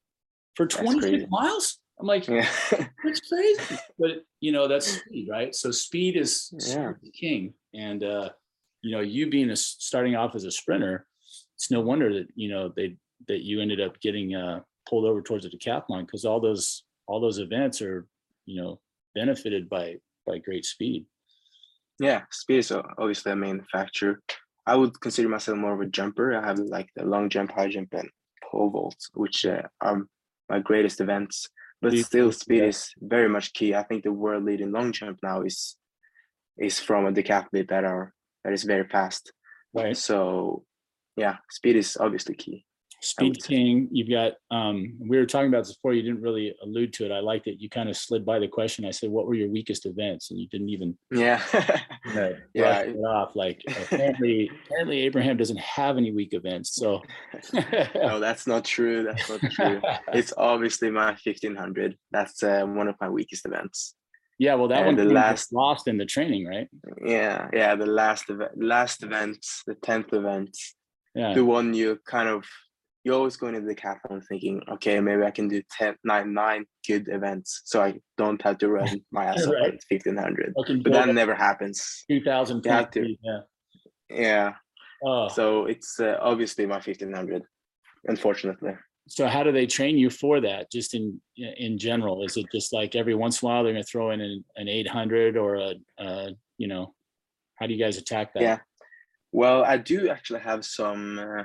[0.55, 1.79] for That's 26 miles.
[2.01, 2.49] I'm like, Yeah.
[3.05, 3.77] that's crazy.
[3.99, 5.55] But you know, that's speed, right?
[5.55, 6.93] So speed is Yeah.
[7.19, 7.55] king.
[7.75, 8.31] And uh,
[8.83, 11.07] you know, you being a starting off as a sprinter,
[11.55, 12.97] it's no wonder that you know they
[13.29, 17.21] that you ended up getting uh pulled over towards the decathlon because all those all
[17.21, 18.07] those events are,
[18.47, 18.81] you know,
[19.15, 21.07] benefited by by great speed.
[22.01, 22.23] yeah.
[22.31, 24.21] Speed is obviously a main factor.
[24.67, 26.35] I would consider myself more of a jumper.
[26.35, 28.09] I have like the long jump, high jump, and
[28.43, 30.07] pole vault, which uh, are
[30.49, 31.47] my greatest events.
[31.85, 33.75] But still, speed is very much key.
[33.75, 35.77] I think the world leading long jump now is
[36.57, 38.13] is from a decathlete that are
[38.43, 39.33] that is very fast.
[39.75, 39.97] Right.
[39.97, 40.65] So,
[41.17, 42.65] yeah, speed is obviously key.
[43.05, 43.45] Speed.
[43.45, 47.05] King, you've got um we were talking about this before, you didn't really allude to
[47.07, 47.13] it.
[47.13, 47.61] I liked it.
[47.61, 48.85] You kind of slid by the question.
[48.85, 50.31] I said, what were your weakest events?
[50.31, 51.43] And you didn't even Yeah.
[51.53, 53.37] uh, Yeah, it off.
[53.37, 56.75] Like apparently, apparently Abraham doesn't have any weak events.
[56.75, 57.03] So
[57.95, 59.03] no, that's not true.
[59.05, 59.81] That's not true.
[60.13, 61.97] it's obviously my 1500.
[62.11, 63.95] That's uh, one of my weakest events.
[64.39, 66.69] yeah, well, that And one the last- lost in the training, right?
[67.05, 67.75] Yeah, yeah.
[67.77, 70.57] The last event, last event, the tenth event,
[71.15, 71.35] Yeah.
[71.35, 72.45] the one you kind of
[73.05, 76.65] you always going into the decathlon thinking, okay, maybe I can do 10, nine, nine
[76.87, 79.75] good events, so I don't have to run my ass off Right.
[79.75, 80.55] at 1500.
[80.57, 82.05] But that never happens.
[82.11, 83.41] 2000 You have to- Yeah.
[84.11, 84.53] Yeah.
[85.05, 87.43] Oh, so, it's uh, obviously my 1500.
[88.07, 88.73] Unfortunately.
[89.07, 90.71] So how do they train you for that?
[90.73, 93.83] Just in in general, is it just like every once in a while they're going
[93.85, 96.95] to throw in an, an 800 or a, uh, you know,
[97.57, 98.43] how do you guys attack that?
[98.43, 98.59] Yeah.
[99.33, 101.19] Well, I do actually have some.
[101.19, 101.45] Uh,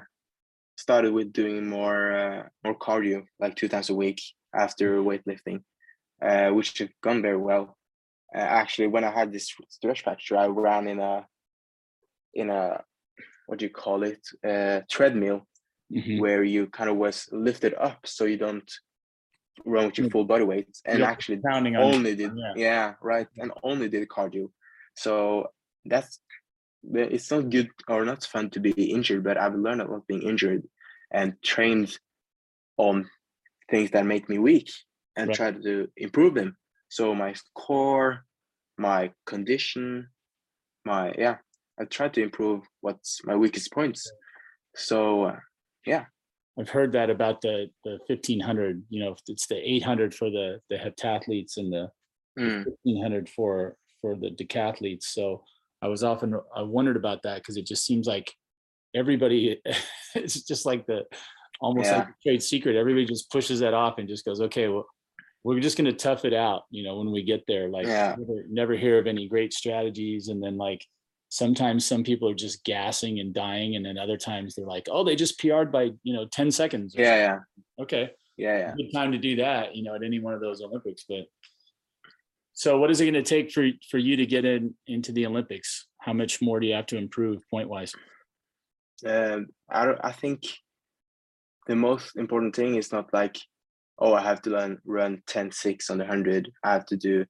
[0.89, 4.19] started with doing more uh, more cardio, like two times a week
[4.65, 5.59] after weightlifting,
[6.27, 7.77] uh, which have gone very well.
[8.35, 11.27] Uh, actually, when I had this stretch fracture, I ran in a
[12.41, 12.61] in a
[13.47, 15.39] what do you call it uh, treadmill
[15.99, 16.19] Mhm.
[16.23, 17.17] where you kind of was
[17.47, 18.69] lifted up so you don't
[19.73, 20.11] run with your Mm.
[20.13, 22.53] full body weight and Yeah, actually Pounding on only did yeah.
[22.65, 22.87] yeah.
[23.11, 24.45] right and only did cardio
[25.03, 25.13] so
[25.91, 26.13] that's
[27.15, 30.21] it's not good or not fun to be injured but i've learned a lot being
[30.31, 30.61] injured
[31.11, 31.97] and trained
[32.77, 33.09] on
[33.69, 34.69] things that make me weak
[35.15, 35.35] and Right.
[35.35, 36.57] try to improve them
[36.89, 38.25] so my core
[38.77, 40.07] my condition
[40.85, 41.37] my yeah
[41.79, 44.11] i try to improve what's my weakest points
[44.75, 45.39] so uh,
[46.59, 48.83] I've heard that about the the 1500.
[48.89, 51.89] You know, it's the 800 for the the heptathletes and the
[52.37, 55.03] mm, 1500 for for the decathletes.
[55.03, 55.43] So
[55.81, 58.33] I was often, I wondered about that because it just seems like
[58.93, 59.61] everybody,
[60.15, 61.05] it's just like the,
[61.61, 62.75] almost like a trade secret.
[62.75, 64.85] Everybody just pushes that off and just goes, okay, well,
[65.43, 68.15] we're just gonna tough it out, you know, when we get there, like Yeah.
[68.17, 70.27] never, never hear of any great strategies.
[70.27, 70.85] And then like,
[71.29, 73.75] sometimes some people are just gassing and dying.
[73.75, 76.95] And then other times they're like, oh, they just PR'd by, you know, 10 seconds.
[76.97, 77.45] Yeah, something."
[77.77, 78.73] yeah, Okay yeah, yeah.
[78.75, 81.25] good time to do that, you know, at any one of those Olympics, but.
[82.53, 85.87] So what is it gonna take for, for you to get in, into the Olympics?
[85.99, 87.93] How much more do you have to improve point wise?
[89.05, 90.41] Um, I don't, I think
[91.67, 93.37] the most important thing is not like,
[93.99, 96.51] oh, I have to learn run 10 6 on the 100.
[96.63, 97.25] I have to do,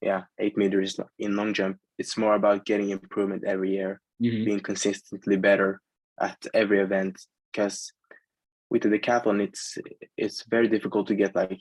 [0.00, 1.78] yeah, eight meters in long jump.
[1.98, 5.80] It's more about getting improvement every year, Mhm, being consistently better
[6.20, 7.16] at every event.
[7.52, 7.92] Because
[8.70, 9.78] with the decathlon, it's
[10.16, 11.60] it's very difficult to get like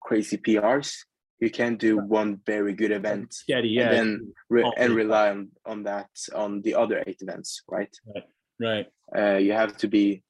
[0.00, 1.04] crazy PRs.
[1.42, 5.48] You can't do one very good event Steady, yeah, and then re- and rely on,
[5.66, 7.92] on that on the other eight events, right?
[8.60, 8.86] right,
[9.18, 10.22] uh, you have to be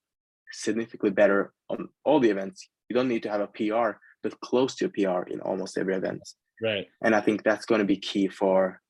[0.52, 2.66] significantly better on all the events.
[2.88, 5.94] You don't need to have a PR, but close to a PR in almost every
[5.94, 6.26] event.
[6.62, 8.80] right, And I think that's going to be key for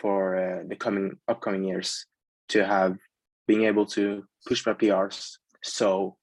[0.00, 2.06] for uh, the coming upcoming years
[2.48, 2.96] to have
[3.46, 5.32] being able to push my PRs
[5.62, 6.16] so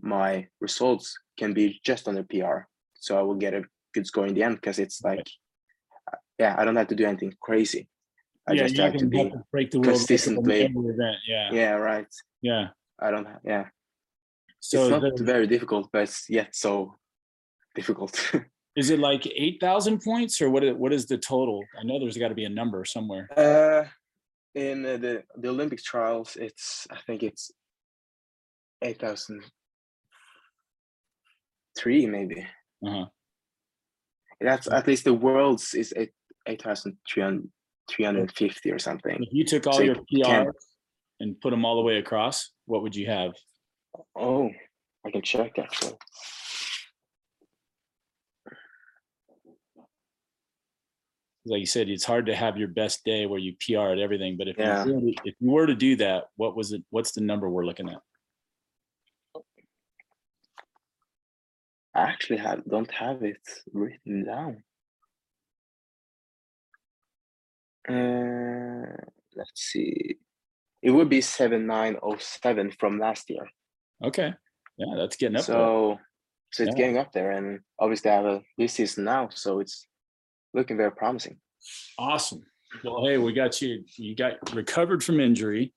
[0.00, 2.68] my results can be just on the PR.
[2.94, 5.26] So I will get a good score in the end because it's like,
[6.38, 7.88] yeah, I don't have to do anything crazy.
[8.48, 10.72] I yeah, just have to be, break the consistently-
[11.28, 12.06] yeah, yeah, right.
[12.42, 12.68] yeah.
[12.98, 13.66] I don't, yeah.
[14.60, 16.94] So it's not the- very difficult, but it's yet so
[17.74, 18.14] difficult.
[18.76, 20.62] is it like eight thousand points or what?
[20.78, 21.62] What is the total?
[21.78, 23.28] I know there's gotta be a number somewhere.
[23.36, 23.84] uh,
[24.54, 27.50] in the the Olympic trials, it's I think it's
[28.82, 29.42] eight thousand
[31.78, 32.46] three maybe.
[32.84, 33.06] Uh-huh.
[34.40, 36.10] That's at least the world's is eight
[36.46, 37.48] eight thousand three hundred
[37.90, 39.16] three hundred and fifty or something.
[39.22, 40.50] If you took all So your you can-
[41.20, 43.32] and put them all the way across, what would you have?
[44.16, 44.50] Oh,
[45.04, 45.96] I can check actually.
[51.46, 54.36] like you said, it's hard to have your best day where you PR at everything.
[54.36, 54.84] But if Yeah.
[54.84, 56.84] you were to, if you were to do that, what was it?
[56.90, 58.02] What's the number we're looking at?
[62.00, 63.44] I actually have don't have it
[63.74, 64.62] written down.
[67.88, 68.96] Uh,
[69.36, 70.16] let's see.
[70.82, 73.46] It would be seven nine oh seven from last year.
[74.02, 74.32] Okay,
[74.78, 75.44] yeah, that's getting up.
[75.44, 75.56] there.
[75.56, 75.98] So,
[76.52, 76.80] so it's Yeah.
[76.82, 79.86] getting up there, and obviously I have a this season now, so it's
[80.54, 81.38] looking very promising.
[81.98, 82.46] Awesome.
[82.82, 83.84] Well, hey, we got you.
[83.96, 85.74] You got recovered from injury.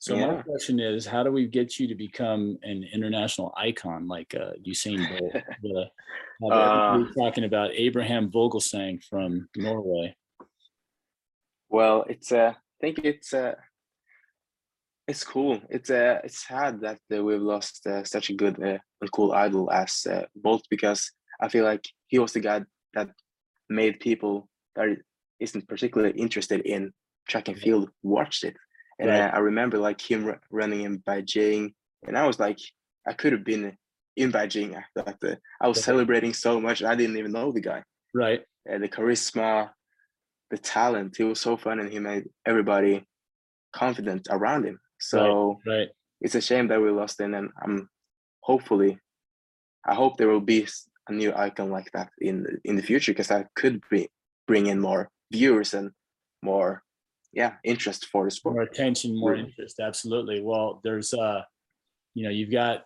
[0.00, 4.34] So my question is, how do we get you to become an international icon like
[4.34, 5.34] uh, Usain Bolt?
[5.62, 5.90] The,
[6.42, 10.16] Uh, everybody talking about Abraham Vogelsang from Norway.
[11.68, 13.56] Well, it's uh, I think it's uh,
[15.06, 15.60] it's cool.
[15.68, 19.32] It's uh, it's sad that uh, we've lost uh, such a good uh, and cool
[19.32, 22.62] idol as uh, Bolt because I feel like he was the guy
[22.94, 23.10] that
[23.68, 24.96] made people that
[25.40, 26.92] isn't particularly interested in
[27.28, 28.56] track and field watched it.
[29.00, 29.20] And Right.
[29.20, 31.74] uh, I remember like him ru- running in Beijing,
[32.06, 32.58] and I was like,
[33.08, 33.76] I could have been
[34.16, 35.16] in Beijing that.
[35.24, 35.84] uh, I was Right.
[35.84, 36.82] celebrating so much.
[36.82, 37.82] I didn't even know the guy
[38.14, 38.44] Right.
[38.70, 39.72] uh, the charisma,
[40.50, 41.16] the talent.
[41.16, 43.06] He was so fun, and he made everybody
[43.72, 44.78] confident around him.
[44.98, 45.88] So Right.
[46.20, 47.88] it's a shame that we lost him, and I'm
[48.42, 49.00] hopefully,
[49.84, 50.68] I hope there will be
[51.08, 54.08] a new icon like that in the- in the future because that could bring
[54.46, 55.92] bring in more viewers and
[56.42, 56.82] more,
[57.32, 58.54] yeah, interest for the sport.
[58.54, 59.80] more attention, more interest.
[59.80, 60.40] Absolutely.
[60.42, 61.42] Well, there's uh,
[62.14, 62.84] you know, you've got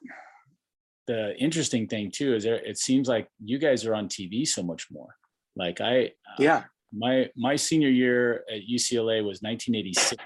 [1.07, 4.62] the interesting thing too is there it seems like you guys are on TV so
[4.62, 5.14] much more.
[5.57, 10.16] Like I uh, Yeah, my my senior year at UCLA was 1986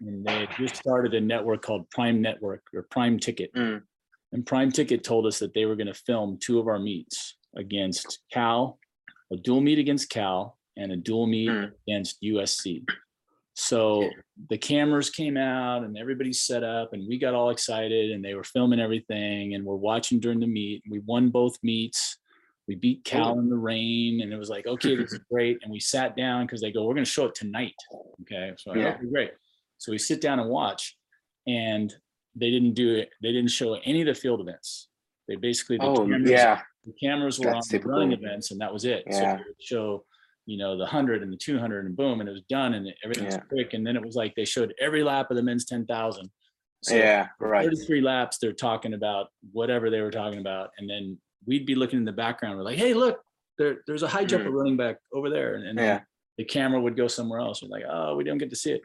[0.00, 3.52] and they just started a network called Prime Network or Prime Ticket.
[3.54, 3.82] Mm.
[4.32, 7.36] And Prime Ticket told us that they were going to film two of our meets
[7.56, 8.78] against Cal,
[9.32, 11.70] a dual meet against Cal and a dual meet Mm.
[11.86, 12.84] against USC.
[13.54, 14.10] So
[14.50, 18.34] the cameras came out and everybody's set up and we got all excited and they
[18.34, 20.82] were filming everything and we're watching during the meet.
[20.90, 22.18] We won both meets.
[22.66, 23.38] We beat Cal Oh.
[23.38, 25.58] in the rain and it was like, okay, this is great.
[25.62, 27.74] And we sat down because they go, we're going to show it tonight.
[28.22, 28.52] Okay.
[28.58, 28.94] So Yeah.
[28.96, 29.30] okay, great.
[29.78, 30.96] So we sit down and watch
[31.46, 31.94] and
[32.34, 33.10] they didn't do it.
[33.22, 34.88] They didn't show any of the field events.
[35.28, 38.60] They basically, the oh cameras, yeah, the cameras were on That's the running events and
[38.60, 39.04] that was it.
[39.10, 39.36] So Yeah.
[39.36, 40.04] they show,
[40.46, 43.24] you know, the hundred and the 200 and boom, and it was done and everything
[43.26, 43.72] was quick.
[43.74, 46.30] And then it was like, they showed every lap of the men's 10,000.
[46.82, 47.64] So yeah, right.
[47.64, 50.70] 33 laps, they're talking about whatever they were talking about.
[50.78, 52.58] And then we'd be looking in the background.
[52.58, 53.20] We're like, hey, look,
[53.56, 55.54] there, there's a high jumper running back over there.
[55.54, 55.82] And, and Mm.
[55.82, 56.00] Yeah.
[56.36, 57.62] the camera would go somewhere else.
[57.62, 58.82] We're like, oh, we don't get to see it.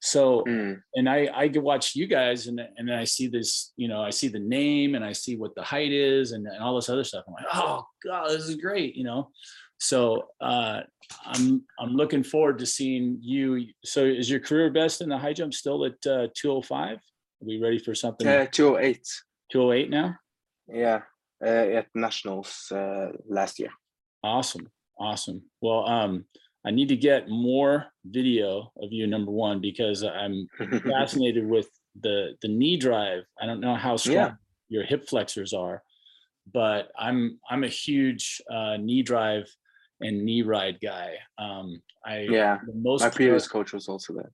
[0.00, 3.72] So Mm, and I I could watch you guys and and then I see this,
[3.76, 6.62] you know, I see the name and I see what the height is and, and
[6.62, 7.24] all this other stuff.
[7.26, 9.30] I'm like, oh god, this is great, you know.
[9.78, 10.80] So uh
[11.24, 13.66] I'm I'm looking forward to seeing you.
[13.84, 16.96] So is your career best in the high jump still at uh 205?
[16.96, 17.00] Are
[17.40, 19.06] we ready for something uh, 208.
[19.52, 20.16] 208 now?
[20.68, 21.02] Yeah,
[21.44, 21.48] uh,
[21.78, 23.70] at nationals uh, last year.
[24.24, 24.68] Awesome.
[24.98, 25.42] Awesome.
[25.60, 26.24] Well, um,
[26.64, 30.48] I need to get more video of you, number one, because I'm
[30.88, 31.68] fascinated with
[32.00, 33.24] the the knee drive.
[33.40, 34.32] I don't know how strong Yeah.
[34.68, 35.82] your hip flexors are,
[36.52, 39.44] but I'm I'm a huge uh, knee drive
[40.00, 41.16] and knee ride guy.
[41.38, 44.30] Um, I yeah, the most my previous coach was also that.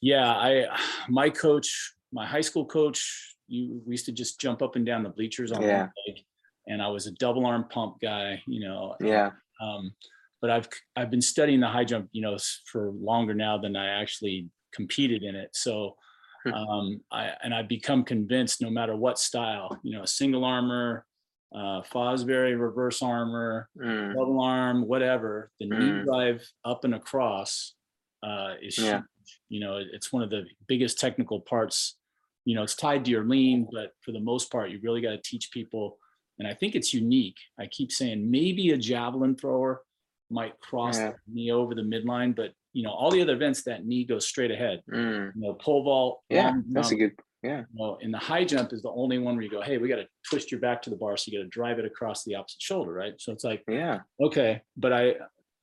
[0.00, 0.66] yeah, I
[1.08, 5.02] my coach, my high school coach, you we used to just jump up and down
[5.02, 5.78] the bleachers on Yeah.
[5.78, 6.24] one leg,
[6.66, 8.96] and I was a double arm pump guy, you know.
[9.00, 9.94] Yeah, Um,
[10.40, 12.36] but I've I've been studying the high jump, you know,
[12.70, 15.50] for longer now than I actually competed in it.
[15.54, 15.96] So
[16.44, 16.50] Hmm.
[16.52, 21.06] um, I and I've become convinced no matter what style, you know, a single armor,
[21.54, 26.04] uh, Fosbury reverse armor, mm, double arm, whatever, the knee Mm.
[26.04, 27.74] drive up and across
[28.22, 29.02] uh, is yeah.
[29.48, 31.96] You know, it's one of the biggest technical parts.
[32.44, 35.10] You know, it's tied to your lean, but for the most part, you really got
[35.12, 35.98] to teach people.
[36.38, 37.38] And I think it's unique.
[37.58, 39.82] I keep saying maybe a javelin thrower
[40.30, 41.12] might cross Yeah.
[41.12, 44.26] the knee over the midline, but you know, all the other events that knee goes
[44.26, 44.82] straight ahead.
[44.90, 45.32] mm.
[45.34, 47.12] You know, pole vault, yeah, long that's a good.
[47.44, 49.88] Yeah, Well, in the high jump is the only one where you go, hey, we
[49.88, 52.24] got to twist your back to the bar, so you got to drive it across
[52.24, 53.14] the opposite shoulder, right?
[53.18, 55.14] So it's like yeah, okay but i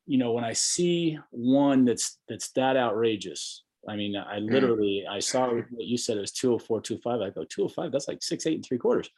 [0.05, 5.19] you know when i see one that's that's that outrageous i mean i literally i
[5.19, 8.55] saw what you said it was 204 205 i go 205 that's like six eight
[8.55, 9.09] and three quarters.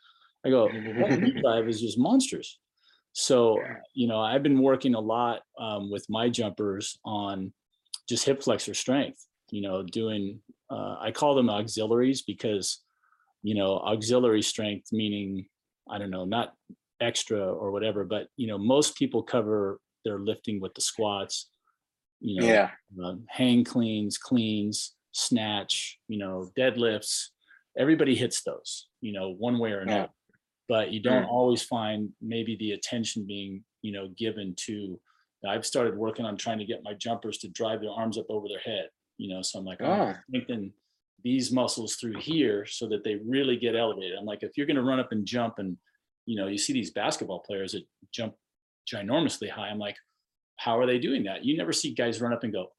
[0.45, 2.59] I go that drive is just monstrous?
[3.13, 3.59] So
[3.93, 7.53] you know i've been working a lot um, with my jumpers on
[8.09, 10.39] just hip flexor strength you know doing
[10.73, 12.83] uh, i call them auxiliaries because
[13.43, 15.45] you know auxiliary strength meaning
[15.89, 16.53] i don't know not
[17.01, 21.49] extra or whatever but you know most people cover their lifting with the squats
[22.19, 22.69] you know yeah,
[23.03, 27.29] um, hang cleans cleans snatch you know deadlifts
[27.77, 29.93] everybody hits those you know one way or Yeah.
[29.93, 30.09] another
[30.69, 31.29] but you don't Mm.
[31.29, 34.99] always find maybe the attention being you know given to
[35.47, 38.47] i've started working on trying to get my jumpers to drive their arms up over
[38.47, 38.87] their head
[39.17, 39.85] you know so i'm like oh.
[39.85, 40.15] Ah.
[40.27, 40.73] strengthen
[41.23, 44.17] these muscles through here so that they really get elevated.
[44.19, 45.77] I'm like if you're going to run up and jump and
[46.25, 47.83] you know you see these basketball players that
[48.13, 48.35] jump
[48.91, 49.95] ginormously high i'm like
[50.57, 51.43] how are they doing that?
[51.43, 52.71] You never see guys run up and go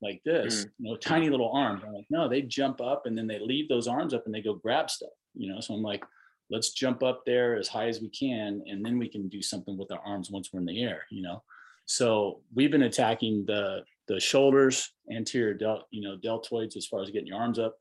[0.00, 1.82] like this you know tiny little arms.
[1.84, 4.42] I'm like no they jump up and then they leave those arms up and they
[4.42, 5.60] go grab stuff you know?
[5.60, 6.04] So i'm like
[6.50, 9.76] let's jump up there as high as we can and then we can do something
[9.76, 11.42] with our arms once we're in the air you know?
[11.86, 17.10] So we've been attacking the the shoulders anterior del you know deltoids as far as
[17.10, 17.76] getting your arms up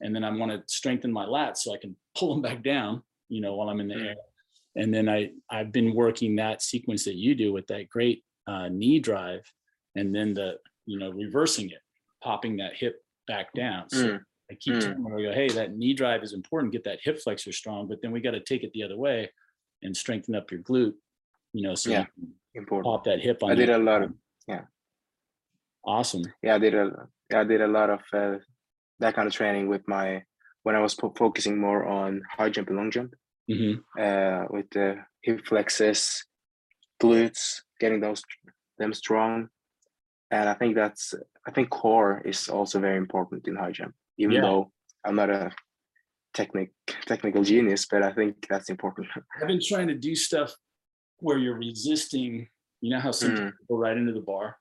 [0.00, 3.02] and then i want to strengthen my lats so i can pull them back down
[3.28, 4.06] you know while i'm in the Mm.
[4.08, 4.16] air
[4.76, 8.68] and then i i've been working that sequence that you do with that great uh,
[8.68, 9.42] knee drive
[9.96, 11.78] and then the you know reversing it
[12.22, 12.96] popping that hip
[13.26, 14.20] back down so Mm.
[14.50, 14.80] I keep Mm.
[14.82, 16.70] telling them, I go, hey, that knee drive is important.
[16.74, 19.30] Get that hip flexor strong, but then we got to take it the other way
[19.82, 20.92] and strengthen up your glute.
[21.54, 22.04] You know, so Yeah.
[22.18, 22.28] you
[22.60, 22.84] important.
[22.84, 23.52] pop that hip on.
[23.52, 24.12] I did a lot of
[25.86, 26.22] awesome.
[26.42, 26.90] yeah, I did a
[27.30, 28.38] yeah, I did a lot of uh,
[29.00, 30.22] that kind of training with my
[30.62, 33.14] when I was po- focusing more on high jump and long jump
[33.48, 36.24] hmm uh, with the hip flexes,
[37.02, 38.22] glutes, getting those
[38.78, 39.48] them strong,
[40.30, 41.14] and I think that's
[41.46, 43.94] I think core is also very important in high jump.
[44.18, 44.42] Even Yeah.
[44.42, 44.72] though
[45.04, 45.52] I'm not a
[46.32, 46.72] technic
[47.06, 49.08] technical genius, but I think that's important.
[49.40, 50.54] I've been trying to do stuff
[51.18, 52.48] where you're resisting.
[52.80, 53.36] You know how some Mm.
[53.36, 54.56] people go right into the bar.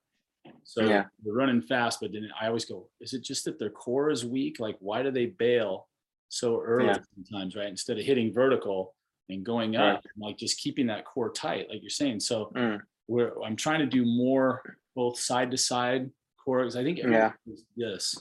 [0.64, 1.06] So Yeah.
[1.24, 4.26] they're running fast, but then I always go, is it just that their core is
[4.26, 4.60] weak?
[4.60, 5.88] Like, why do they bail
[6.30, 7.00] so early Yeah.
[7.16, 7.68] sometimes, right?
[7.68, 8.96] Instead of hitting vertical
[9.30, 9.96] and going Right.
[9.96, 12.20] up, like just keeping that core tight, like you're saying.
[12.22, 12.82] So Mm.
[13.08, 14.62] where I'm trying to do more
[14.96, 17.34] both side to side core because I think Yeah.
[17.76, 18.16] this.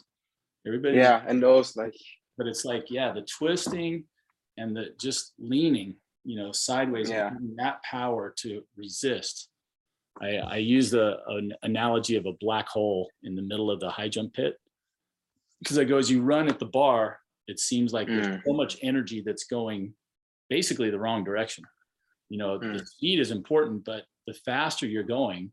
[0.67, 1.95] Everybody, yeah, and those like
[2.39, 4.05] but it's like yeah, the twisting
[4.57, 7.31] and the just leaning, you know, sideways, Yeah.
[7.57, 9.49] that power to resist.
[10.21, 13.91] I, I use the an analogy of a black hole in the middle of the
[13.91, 14.57] high jump pit
[15.61, 18.43] because I go as you run at the bar, it seems like there's Mm.
[18.45, 19.95] so much energy that's going
[20.49, 21.65] basically the wrong direction.
[22.29, 22.87] You know, the Mm.
[22.87, 25.53] speed is important, but the faster you're going,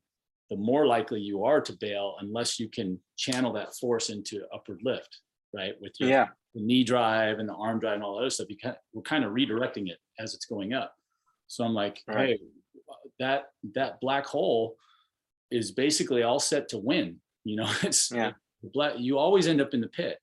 [0.50, 4.82] the more likely you are to bail unless you can channel that force into upward
[4.84, 5.22] lift,
[5.54, 5.80] right?
[5.80, 8.50] With your yeah, the knee drive and the arm drive and all that other stuff.
[8.50, 10.96] You kind we're kind of redirecting it as it's going up.
[11.48, 12.40] So I'm like, Right.
[12.40, 12.40] hey,
[13.20, 14.76] that that black hole,
[15.52, 17.18] is basically all set to win.
[17.44, 18.32] You know, it's Yeah.
[18.98, 20.18] you always end up in the pit.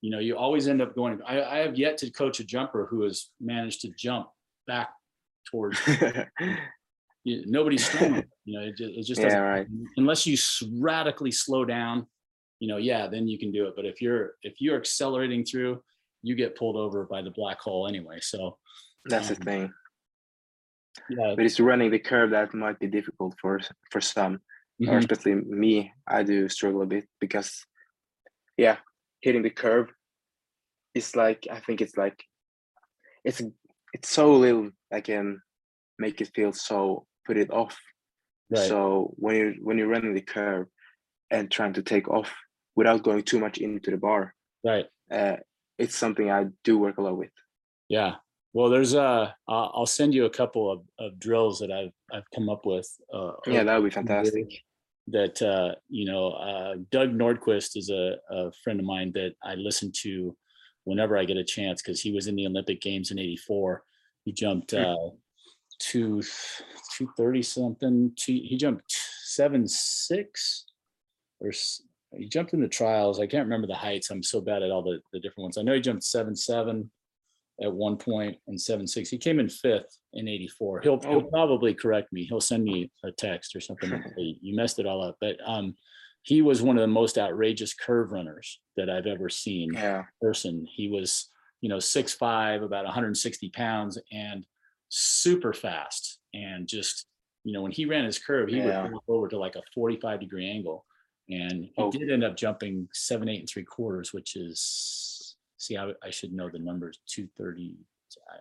[0.00, 1.20] You know, you always end up going.
[1.26, 4.26] I, I have yet to coach a jumper who has managed to jump
[4.66, 4.90] back
[5.50, 5.78] towards
[7.24, 8.22] you- nobody's strong.
[8.44, 9.66] You know, it just, it just yeah, doesn't right.
[9.96, 10.36] unless you
[10.80, 12.06] radically slow down,
[12.58, 13.74] you know, yeah, then you can do it.
[13.76, 15.82] But if you're if you're accelerating through,
[16.22, 18.18] you get pulled over by the black hole anyway.
[18.20, 18.58] So
[19.06, 19.72] That's the Um, thing.
[21.08, 24.40] Yeah, But it's running the curve that might be difficult for for some,
[24.86, 25.92] or mhm, especially me.
[26.06, 27.64] I do struggle a bit because,
[28.56, 28.78] yeah,
[29.20, 29.88] hitting the curve
[30.94, 32.22] is like I think it's like
[33.24, 33.42] it's
[33.92, 35.40] it's so little I can
[35.98, 37.78] make it feel so put it off.
[38.50, 40.66] right, So when you're when you're running the curve
[41.30, 42.32] and trying to take off
[42.76, 44.34] without going too much into the bar,
[44.64, 45.36] right, uh,
[45.78, 47.30] it's something I do work a lot with.
[47.88, 48.16] yeah.
[48.54, 52.30] Well, there's uh, I'll I'll send you a couple of, of drills that I've I've
[52.34, 52.88] come up with.
[53.12, 54.62] Uh, Yeah, that would be fantastic.
[55.08, 59.54] That uh, you know, uh, Doug Nordquist is a, a friend of mine that I
[59.54, 60.36] listen to
[60.84, 63.82] whenever I get a chance because he was in the Olympic Games in '84.
[64.24, 64.84] He jumped Hmm.
[64.84, 65.10] uh,
[65.78, 66.22] two
[66.96, 68.12] two thirty something.
[68.16, 68.84] Two, he jumped
[69.24, 70.66] seven six
[71.40, 71.50] or
[72.16, 73.18] he jumped in the trials.
[73.18, 74.10] I can't remember the heights.
[74.10, 75.58] I'm so bad at all the, the different ones.
[75.58, 76.90] I know he jumped seven seven
[77.62, 79.08] at one point in 76.
[79.08, 80.80] He came in fifth in '84.
[80.80, 81.30] He'll, he'll Oh.
[81.30, 82.24] probably correct me.
[82.24, 84.02] He'll send me a text or something.
[84.16, 85.16] you messed it all up.
[85.20, 85.76] But um,
[86.22, 90.66] he was one of the most outrageous curve runners that I've ever seen Yeah, person.
[90.70, 91.28] He was,
[91.60, 94.46] you know, six five, about 160 pounds, and
[94.88, 96.18] super fast.
[96.34, 97.06] And just,
[97.44, 98.82] you know, when he ran his curve, he Yeah.
[98.82, 100.84] would go over to like a 45 degree angle.
[101.28, 101.90] And he Oh.
[101.90, 105.11] did end up jumping seven, eight, and three quarters, which is
[105.62, 107.76] see, I, I should know the numbers 230,
[108.30, 108.36] uh,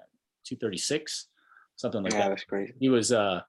[0.45, 1.27] 236,
[1.75, 2.73] something like yeah, that that's crazy.
[2.79, 3.41] he was uh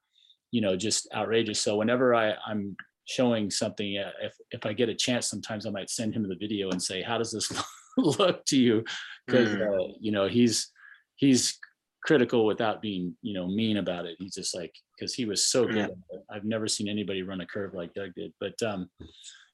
[0.52, 4.88] you know just outrageous so whenever i i'm showing something uh, if if i get
[4.88, 7.50] a chance sometimes i might send him the video and say how does this
[7.98, 8.84] look to you
[9.26, 9.60] because Mm.
[9.68, 10.70] uh, you know he's
[11.16, 11.58] he's
[12.04, 15.66] critical without being you know mean about it he's just like because he was so
[15.66, 16.18] good Yeah.
[16.30, 18.88] i've never seen anybody run a curve like doug did but um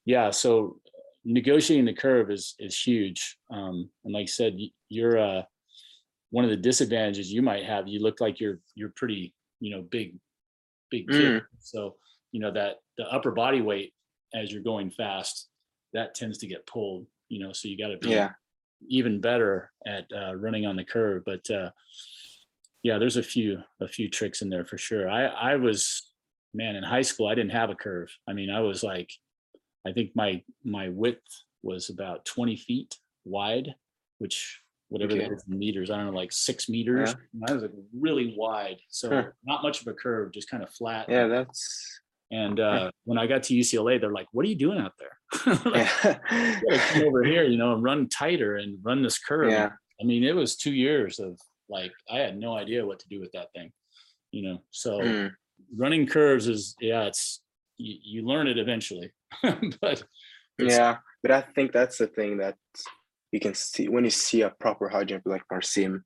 [0.04, 0.78] yeah so
[1.28, 3.38] negotiating the curve is is huge.
[3.50, 4.58] Um and like i said
[4.88, 5.42] you're uh
[6.30, 9.82] one of the disadvantages you might have you look like you're you're pretty you know
[9.82, 10.16] big
[10.90, 11.42] big kid.
[11.58, 11.96] So
[12.32, 13.92] you know that the upper body weight
[14.34, 15.48] as you're going fast
[15.92, 18.30] that tends to get pulled you know so you got to be Yeah,
[18.88, 21.22] even better at uh, running on the curve.
[21.26, 21.70] But uh
[22.82, 25.10] yeah there's a few a few tricks in there for sure.
[25.10, 26.10] I i was
[26.54, 28.10] man in high school i didn't have a curve.
[28.28, 29.10] I mean i was like
[29.86, 31.22] i think my my width
[31.62, 33.74] was about 20 feet wide
[34.18, 35.22] which whatever Okay.
[35.28, 37.14] that is in meters i don't know like six meters?
[37.46, 39.24] I was like really wide so Huh.
[39.44, 41.06] not much of a curve just kind of flat.
[41.08, 42.00] Yeah, that's
[42.30, 45.14] and uh when i got to ucla they're like what are you doing out there?
[45.64, 46.18] Like, yeah,
[46.62, 49.50] "You come over here you know and run tighter and run this curve.
[49.50, 49.70] Yeah,
[50.00, 53.20] I mean, it was two years of like I had no idea what to do
[53.20, 53.72] with that thing,
[54.32, 54.58] you know.
[54.70, 55.30] So Mm,
[55.76, 57.42] running curves is yeah, it's
[57.76, 59.10] you, you learn it eventually,
[59.80, 60.02] but
[60.58, 60.98] yeah.
[61.22, 62.56] But I think that's the thing that
[63.32, 66.02] you can see when you see a proper high jumper like Barshim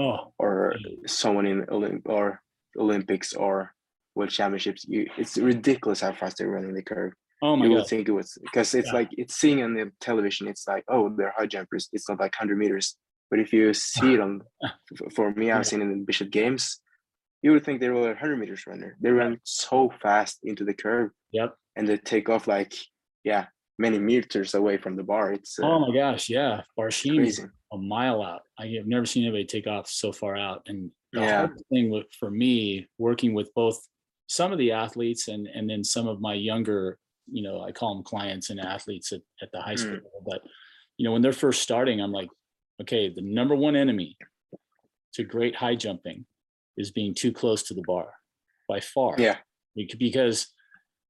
[0.00, 2.40] oh or yeah, someone in Olymp or
[2.78, 3.72] Olympics or
[4.14, 4.84] World Championships.
[4.88, 7.12] You, it's ridiculous how fast they're running the curve.
[7.42, 8.94] oh my you would god, think it was because it's Yeah.
[8.94, 10.48] like it's seeing on the television.
[10.48, 11.88] It's like oh, they're high jumpers.
[11.92, 12.96] It's not like hundred meters.
[13.30, 14.40] But if you see it on,
[15.14, 16.80] for me, I've seen it in Bislett Games.
[17.42, 18.96] You would think they were a hundred meters runner.
[19.00, 21.54] They run so fast into the curve yep.
[21.78, 22.74] And they take off like
[23.24, 23.46] yeah,
[23.78, 25.32] many meters away from the bar.
[25.32, 27.40] It's uh, Oh my gosh, yeah, Barshim is
[27.72, 28.42] a mile out.
[28.58, 30.62] I have never seen anybody take off so far out.
[30.66, 31.36] And the Yeah.
[31.36, 33.78] hardest thing with, for me, working with both
[34.26, 36.98] some of the athletes and and then some of my younger,
[37.30, 40.04] you know, I call them clients and athletes at, at the high school Mm.
[40.04, 40.22] level.
[40.26, 40.42] But
[40.96, 42.28] you know, when they're first starting, I'm like,
[42.82, 44.16] okay, the number one enemy
[45.14, 46.26] to great high jumping
[46.76, 48.14] is being too close to the bar
[48.68, 49.14] by far.
[49.18, 49.38] Yeah,
[49.76, 50.48] because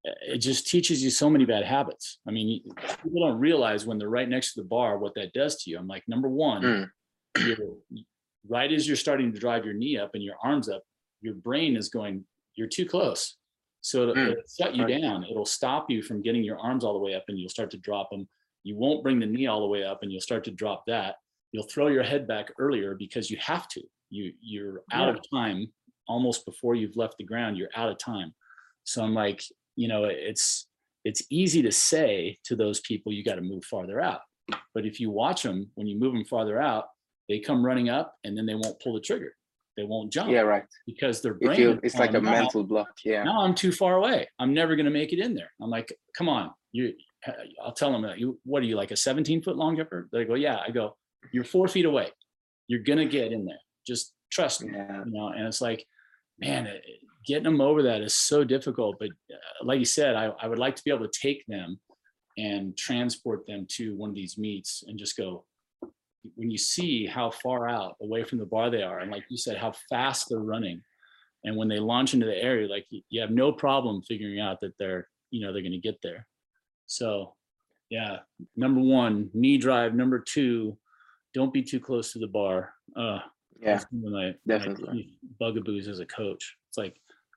[0.04, 2.18] it just teaches you so many bad habits.
[2.26, 2.62] I mean,
[3.02, 5.78] people don't realize when they're right next to the bar what that does to you.
[5.78, 6.90] I'm like, number one,
[7.36, 7.76] Mm.
[8.48, 10.82] right as you're starting to drive your knee up and your arms up,
[11.20, 12.24] your brain is going,
[12.54, 13.36] you're too close.
[13.80, 14.30] So it'll, Mm.
[14.32, 15.24] it'll shut you down.
[15.24, 17.78] It'll stop you from getting your arms all the way up and you'll start to
[17.78, 18.28] drop them.
[18.64, 21.16] You won't bring the knee all the way up and you'll start to drop that.
[21.52, 23.82] You'll throw your head back earlier because you have to.
[24.10, 25.70] You you're out of time
[26.06, 27.56] almost before you've left the ground.
[27.56, 28.34] You're out of time.
[28.84, 29.42] So I'm like,
[29.78, 30.66] you know, it's
[31.04, 34.20] it's easy to say to those people, you got to move farther out.
[34.74, 36.86] But if you watch them, when you move them farther out,
[37.28, 39.32] they come running up and then they won't pull the trigger.
[39.76, 40.64] they won't jump Yeah, right.
[40.86, 41.60] because their brain.
[41.60, 42.88] you, it's like a mental block.
[43.04, 43.22] Yeah.
[43.22, 44.26] now I'm too far away.
[44.40, 45.52] I'm never going to make it in there.
[45.62, 46.92] I'm like, come on, you.
[47.26, 47.32] Uh,
[47.64, 50.08] I'll tell them, uh, you, what are you like a 17 foot long jumper?
[50.12, 50.58] They go, yeah.
[50.66, 50.96] I go,
[51.32, 52.08] you're four feet away.
[52.68, 53.62] You're gonna get in there.
[53.86, 54.72] Just trust me.
[54.74, 55.02] Yeah.
[55.04, 55.86] You know, and it's like,
[56.40, 56.82] man, it-
[57.28, 58.96] getting them over that is so difficult.
[58.98, 61.78] But uh, like you said, I, I would like to be able to take them
[62.36, 65.44] and transport them to one of these meets and just go.
[66.34, 69.36] When you see how far out away from the bar they are, and like you
[69.36, 70.82] said, how fast they're running,
[71.44, 74.76] and when they launch into the area, like you, have no problem figuring out that
[74.78, 76.26] they're, you know, they're going to get there.
[76.86, 77.34] So,
[77.90, 78.18] yeah,
[78.56, 79.94] number one, knee drive.
[79.94, 80.76] Number two,
[81.34, 82.74] don't be too close to the bar.
[82.96, 83.20] Uh,
[83.60, 83.74] Yeah.
[83.74, 85.02] that's one of my, my definitely.
[85.04, 85.10] chief
[85.40, 86.56] bugaboos as a coach.
[86.68, 86.96] It's like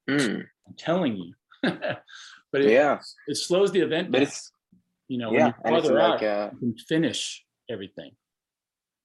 [0.09, 1.33] Mm, I'm telling you,
[1.63, 2.99] but it, yeah.
[3.27, 4.11] it slows the event.
[4.11, 4.51] But it's
[5.07, 8.11] you know, when yeah, you and it's like out, uh, you can finish everything.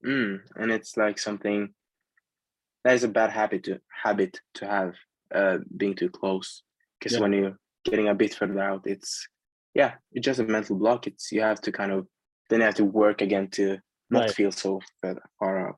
[0.05, 1.75] mm, and it's like something
[2.85, 4.95] that is a bad habit to habit to have
[5.35, 6.63] uh being too close
[6.99, 7.21] because Yeah.
[7.21, 9.29] when you're getting a bit further out it's
[9.75, 12.07] yeah it's just a mental block it's you have to kind of
[12.49, 13.79] then you have to work again to
[14.11, 14.31] not Right.
[14.31, 15.77] feel so far, far out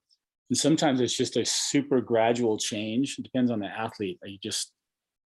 [0.50, 3.16] And sometimes it's just a super gradual change.
[3.18, 4.18] It depends on the athlete.
[4.24, 4.72] You just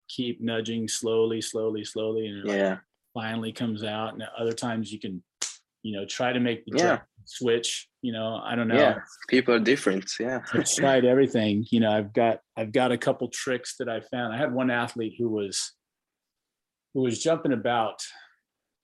[0.09, 2.79] keep nudging slowly, slowly, slowly, and it like yeah
[3.15, 4.13] finally comes out.
[4.15, 5.23] And other times you can,
[5.85, 7.01] you know, try to make the Yeah.
[7.25, 7.89] switch.
[8.03, 8.75] You know, I don't know.
[8.81, 8.99] yeah
[9.29, 11.65] people are different yeah I've tried everything.
[11.71, 14.35] You know, I've got I've got a couple tricks that I found.
[14.35, 15.73] I had one athlete who was
[16.93, 18.01] who was jumping about.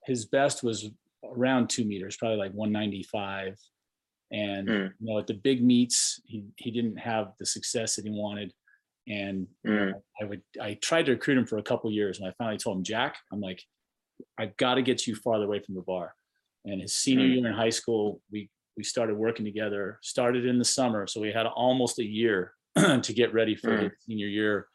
[0.06, 0.88] His best was
[1.24, 3.56] around two meters, probably like 195.
[4.32, 4.92] And Mm.
[5.00, 8.52] you know, at the big meets, he he didn't have the success that he wanted.
[9.08, 9.92] And Mm.
[10.20, 12.78] I would I tried to recruit him for a couple years, and I finally told
[12.78, 13.62] him, Jack, I'm like,
[14.38, 16.14] I've got to get you farther away from the bar.
[16.64, 17.34] And his senior Mm.
[17.36, 19.98] year in high school, we we started working together.
[20.02, 23.82] Started in the summer, so we had almost a year to get ready for Mm.
[23.90, 24.68] his senior year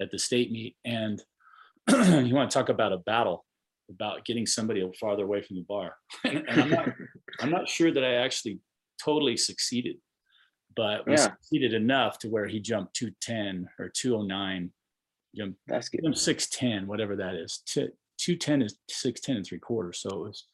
[0.00, 0.76] at the state meet.
[0.84, 1.22] And
[1.88, 3.46] you want to talk about a battle
[3.90, 5.96] about getting somebody farther away from the bar.
[6.24, 6.88] and I'm not
[7.40, 8.60] I'm not sure that I actually
[9.02, 9.96] totally succeeded,
[10.78, 11.24] but we Yeah.
[11.32, 14.72] succeeded enough to where he jumped 210 or 209.
[15.36, 17.58] Jumped that's good I'm six ten, whatever that is.
[17.66, 19.98] Two two ten is six ten and three quarters.
[20.00, 20.46] So it was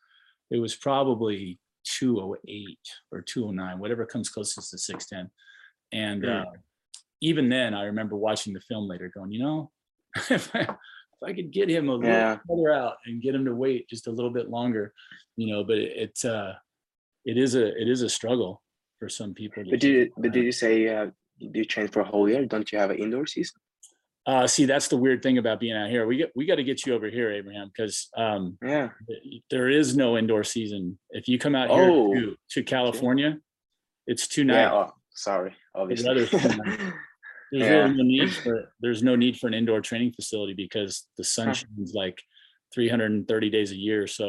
[0.51, 2.81] it was probably two oh eight
[3.13, 5.31] or two oh nine, whatever comes closest to six ten.
[5.93, 6.41] And Mm.
[6.41, 6.51] uh,
[7.21, 9.71] even then, I remember watching the film later, going, you know,
[10.31, 12.39] if I, if I could get him a little Yeah.
[12.49, 14.93] further out and get him to wait just a little bit longer,
[15.37, 16.55] you know, but it, it's uh,
[17.25, 18.63] it is a it is a struggle
[19.05, 19.63] for some people.
[19.71, 21.07] but did you, but did you say uh,
[21.53, 23.59] do you train for a whole year don't you have an indoor season
[24.27, 26.07] Uh, see, that's the weird thing about being out here.
[26.11, 28.43] We get we got to get you over here, Abraham, because um,
[28.75, 28.89] yeah
[29.53, 30.83] there is no indoor season.
[31.19, 32.15] If you come out here Oh.
[32.15, 32.23] to,
[32.55, 33.31] to California,
[34.11, 34.91] it's two yeah oh,
[35.29, 36.09] sorry obviously
[37.53, 37.83] There's yeah.
[37.83, 41.49] really no need for there's no need for an indoor training facility because the sun
[41.61, 42.19] shines like
[42.75, 44.07] 330 days a year.
[44.19, 44.27] So,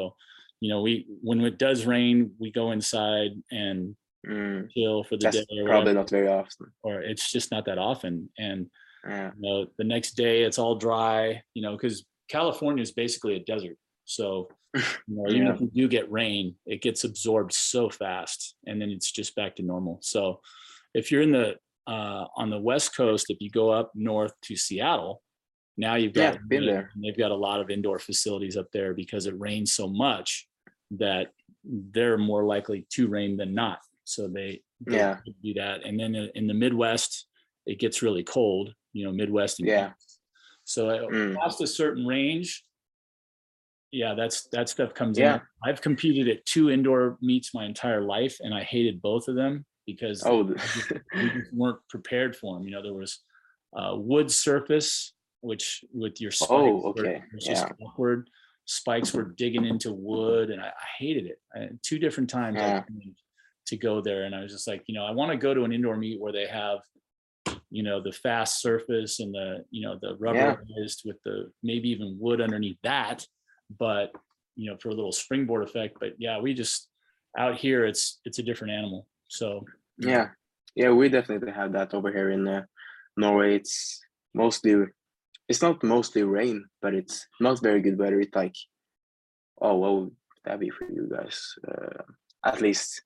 [0.61, 0.93] you know, we
[1.28, 3.32] when it does rain, we go inside
[3.63, 3.95] and
[4.28, 7.51] Mm, chill for the that's day or, probably whatever, not very often or it's just
[7.51, 8.30] not that often.
[8.38, 8.69] And
[9.07, 13.36] yeah you know the next day it's all dry you know because california is basically
[13.36, 15.53] a desert so you know, even Yeah.
[15.53, 19.55] if you do get rain it gets absorbed so fast and then it's just back
[19.55, 20.39] to normal so
[20.95, 21.55] if you're in the
[21.88, 25.21] uh, on the west coast if you go up north to seattle
[25.78, 26.89] now you've got Yeah, been there.
[26.95, 30.47] and they've got a lot of indoor facilities up there because it rains so much
[30.91, 31.28] that
[31.63, 35.18] they're more likely to rain than not so they, they Yeah.
[35.43, 37.28] do that and then in in the midwest
[37.66, 39.91] it gets really cold you know midwest and Yeah.
[39.97, 40.20] east.
[40.64, 41.36] so uh, Mm.
[41.36, 42.64] past a certain range
[43.91, 45.36] yeah that's that stuff comes Yeah.
[45.36, 49.36] in i've competed at two indoor meets my entire life and i hated both of
[49.36, 50.43] them because oh
[51.16, 53.20] we just weren't prepared for them you know there was
[53.78, 57.16] uh, wood surface which with your spikes Oh, were- okay.
[57.18, 58.30] it was just awkward
[58.66, 62.68] spikes were digging into wood and i, I hated it I, two different times I
[62.68, 62.84] Yeah.
[63.68, 64.24] To go there.
[64.24, 66.20] And i was just like you know i want to go to an indoor meet
[66.20, 66.80] where they have
[67.70, 72.18] you know the fast surface and the you know the rubberized with the maybe even
[72.20, 73.26] wood underneath that
[73.80, 74.11] but
[74.55, 75.97] you know for a little springboard effect.
[75.99, 76.88] But yeah we just
[77.38, 79.07] out here it's it's a different animal.
[79.28, 79.66] So
[79.97, 80.30] yeah.
[80.76, 80.91] Yeah.
[80.91, 82.63] We definitely have that over here in uh,
[83.18, 83.55] norway.
[83.55, 84.01] It's
[84.34, 84.86] mostly
[85.47, 88.20] it's not mostly rain but it's not very good weather.
[88.20, 88.55] It's like
[89.61, 90.11] oh would
[90.45, 91.55] that be for you guys?
[91.68, 92.03] Uh,
[92.43, 93.01] at least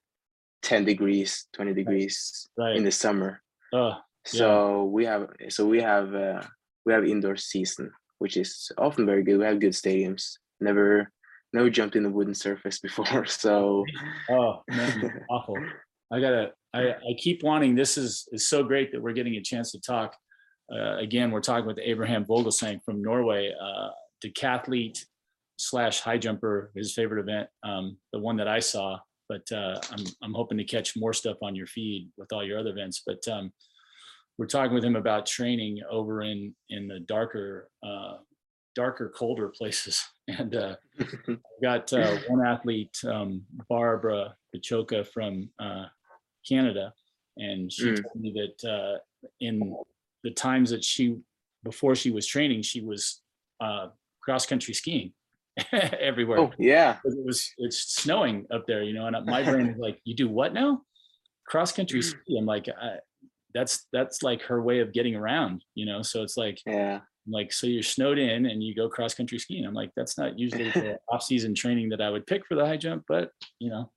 [0.61, 2.75] 10 degrees 20 degrees right.
[2.75, 3.41] in the summer.
[3.73, 3.95] Uh,
[4.25, 6.41] so we have so we have uh,
[6.85, 9.37] we have indoor season which is often very good.
[9.37, 10.37] We have good stadiums.
[10.59, 11.11] Never
[11.53, 13.85] never jumped in a wooden surface before so.
[14.29, 15.57] Oh man, awful.
[16.11, 19.41] I gotta I, I keep wanting, this is, is so great that we're getting a
[19.41, 20.15] chance to talk.
[20.71, 23.89] Uh, again, we're talking with Abraham Vogelsang from Norway, uh,
[24.23, 25.03] decathlete
[25.57, 28.99] slash high jumper, his favorite event, um, the one that I saw.
[29.29, 32.59] But uh, I'm, I'm hoping to catch more stuff on your feed with all your
[32.59, 33.03] other events.
[33.05, 33.53] But um,
[34.37, 38.17] we're talking with him about training over in, in the darker, uh,
[38.75, 40.03] darker, colder places.
[40.27, 45.85] And uh, I've got uh, one athlete, um, Barbara Pachoka from uh,
[46.47, 46.93] Canada,
[47.37, 48.01] and she Mm.
[48.01, 48.97] told me that uh,
[49.39, 49.75] in
[50.23, 51.17] the times that she
[51.63, 53.21] before she was training, she was
[53.61, 53.87] uh,
[54.21, 55.13] cross country skiing
[55.71, 56.39] everywhere.
[56.39, 59.99] Oh yeah, It was it's snowing up there, you know, and my brain is like,
[60.03, 60.81] you do what now?
[61.47, 62.03] Cross country mm.
[62.03, 62.37] ski.
[62.37, 62.97] I'm like, I,
[63.53, 66.01] that's that's like her way of getting around, you know.
[66.01, 69.63] So it's like yeah, like so you're snowed in and you go cross country skiing
[69.63, 72.65] i'm like that's not usually the off season training that i would pick for the
[72.65, 73.29] high jump but
[73.59, 73.91] you know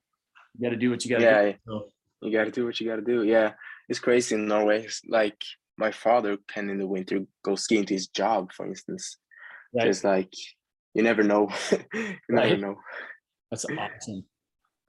[0.57, 1.87] you got to do what you got to Yeah, do so,
[2.21, 3.23] you got to do what you got to do.
[3.23, 3.53] Yeah,
[3.89, 4.83] it's crazy in Norway.
[4.83, 5.37] It's like
[5.77, 9.17] my father can in the winter go skiing to his job, for instance.
[9.73, 10.33] right, Just like
[10.93, 12.59] you never know, you never Right.
[12.59, 12.75] know.
[13.51, 14.23] that's awesome.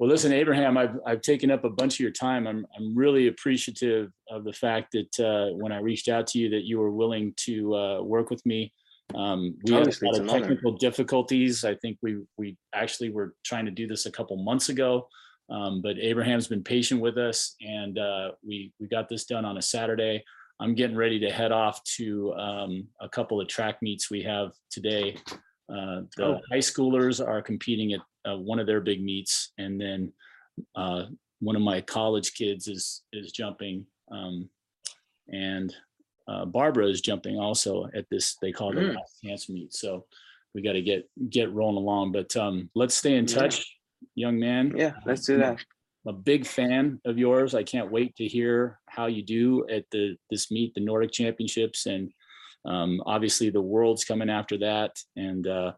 [0.01, 2.47] Well listen abraham i've i've taken up a bunch of your time.
[2.49, 6.51] I'm i'm really appreciative of the fact that uh, when i reached out to you
[6.51, 8.73] that you were willing to uh, work with me.
[9.15, 10.41] Um, we had a lot of an honor.
[10.41, 11.65] technical difficulties.
[11.65, 15.07] I think we we actually were trying to do this a couple months ago.
[15.51, 19.59] Um, but abraham's been patient with us and uh, we we got this done on
[19.59, 20.25] a saturday.
[20.61, 24.53] I'm getting ready to head off to um, a couple of track meets we have
[24.71, 25.17] today
[25.69, 26.41] uh, the Oh.
[26.51, 30.13] high schoolers are competing at uh, one of their big meets and then
[30.77, 31.05] uh,
[31.41, 34.49] one of my college kids is is jumping um,
[35.29, 35.75] and
[36.29, 38.95] uh, barbara is jumping also at this they call it the Mm.
[38.97, 40.07] last chance meet so
[40.55, 43.35] we got to get get rolling along but um, let's stay in Yeah.
[43.35, 43.77] touch
[44.15, 45.59] young man Yeah, let's do that.
[46.07, 47.55] I'm a big fan of yours.
[47.55, 51.87] I can't wait to hear how you do at the this meet, the Nordic Championships,
[51.87, 52.13] and
[52.65, 54.99] um, obviously the Worlds coming after that.
[55.17, 55.73] And uh,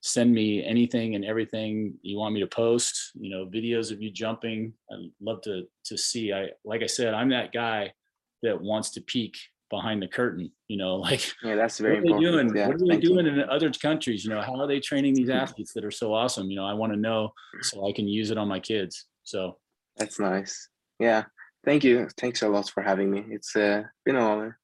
[0.00, 3.12] send me anything and everything you want me to post.
[3.14, 4.72] You know, videos of you jumping.
[4.90, 6.32] I'd love to to see.
[6.32, 7.92] I like I said, I'm that guy
[8.42, 9.36] that wants to peek
[9.70, 10.52] behind the curtain.
[10.68, 12.48] You know, like Yeah, that's what very are they important.
[12.52, 12.56] doing?
[12.56, 13.08] Yeah, what are they thank you.
[13.08, 14.24] doing in other countries?
[14.24, 16.50] You know, how are they training these athletes that are so awesome?
[16.50, 17.32] You know, I want to know
[17.62, 19.06] so I can use it on my kids.
[19.24, 19.58] So.
[19.96, 20.68] That's nice.
[21.00, 21.24] Yeah,
[21.64, 22.08] thank you.
[22.18, 23.24] Thanks a lot for having me.
[23.30, 24.58] It's uh, been an honor.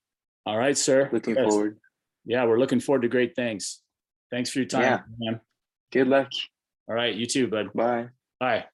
[0.47, 1.09] All right, sir.
[1.13, 1.45] Looking Yes.
[1.49, 1.79] forward.
[2.25, 3.83] Yeah, we're looking forward to great things.
[4.31, 5.01] Thanks for your time, Yeah.
[5.19, 5.41] man.
[5.93, 6.31] Good luck.
[6.89, 7.73] All right, you too, bud.
[7.75, 8.09] Bye.
[8.41, 8.67] Bye.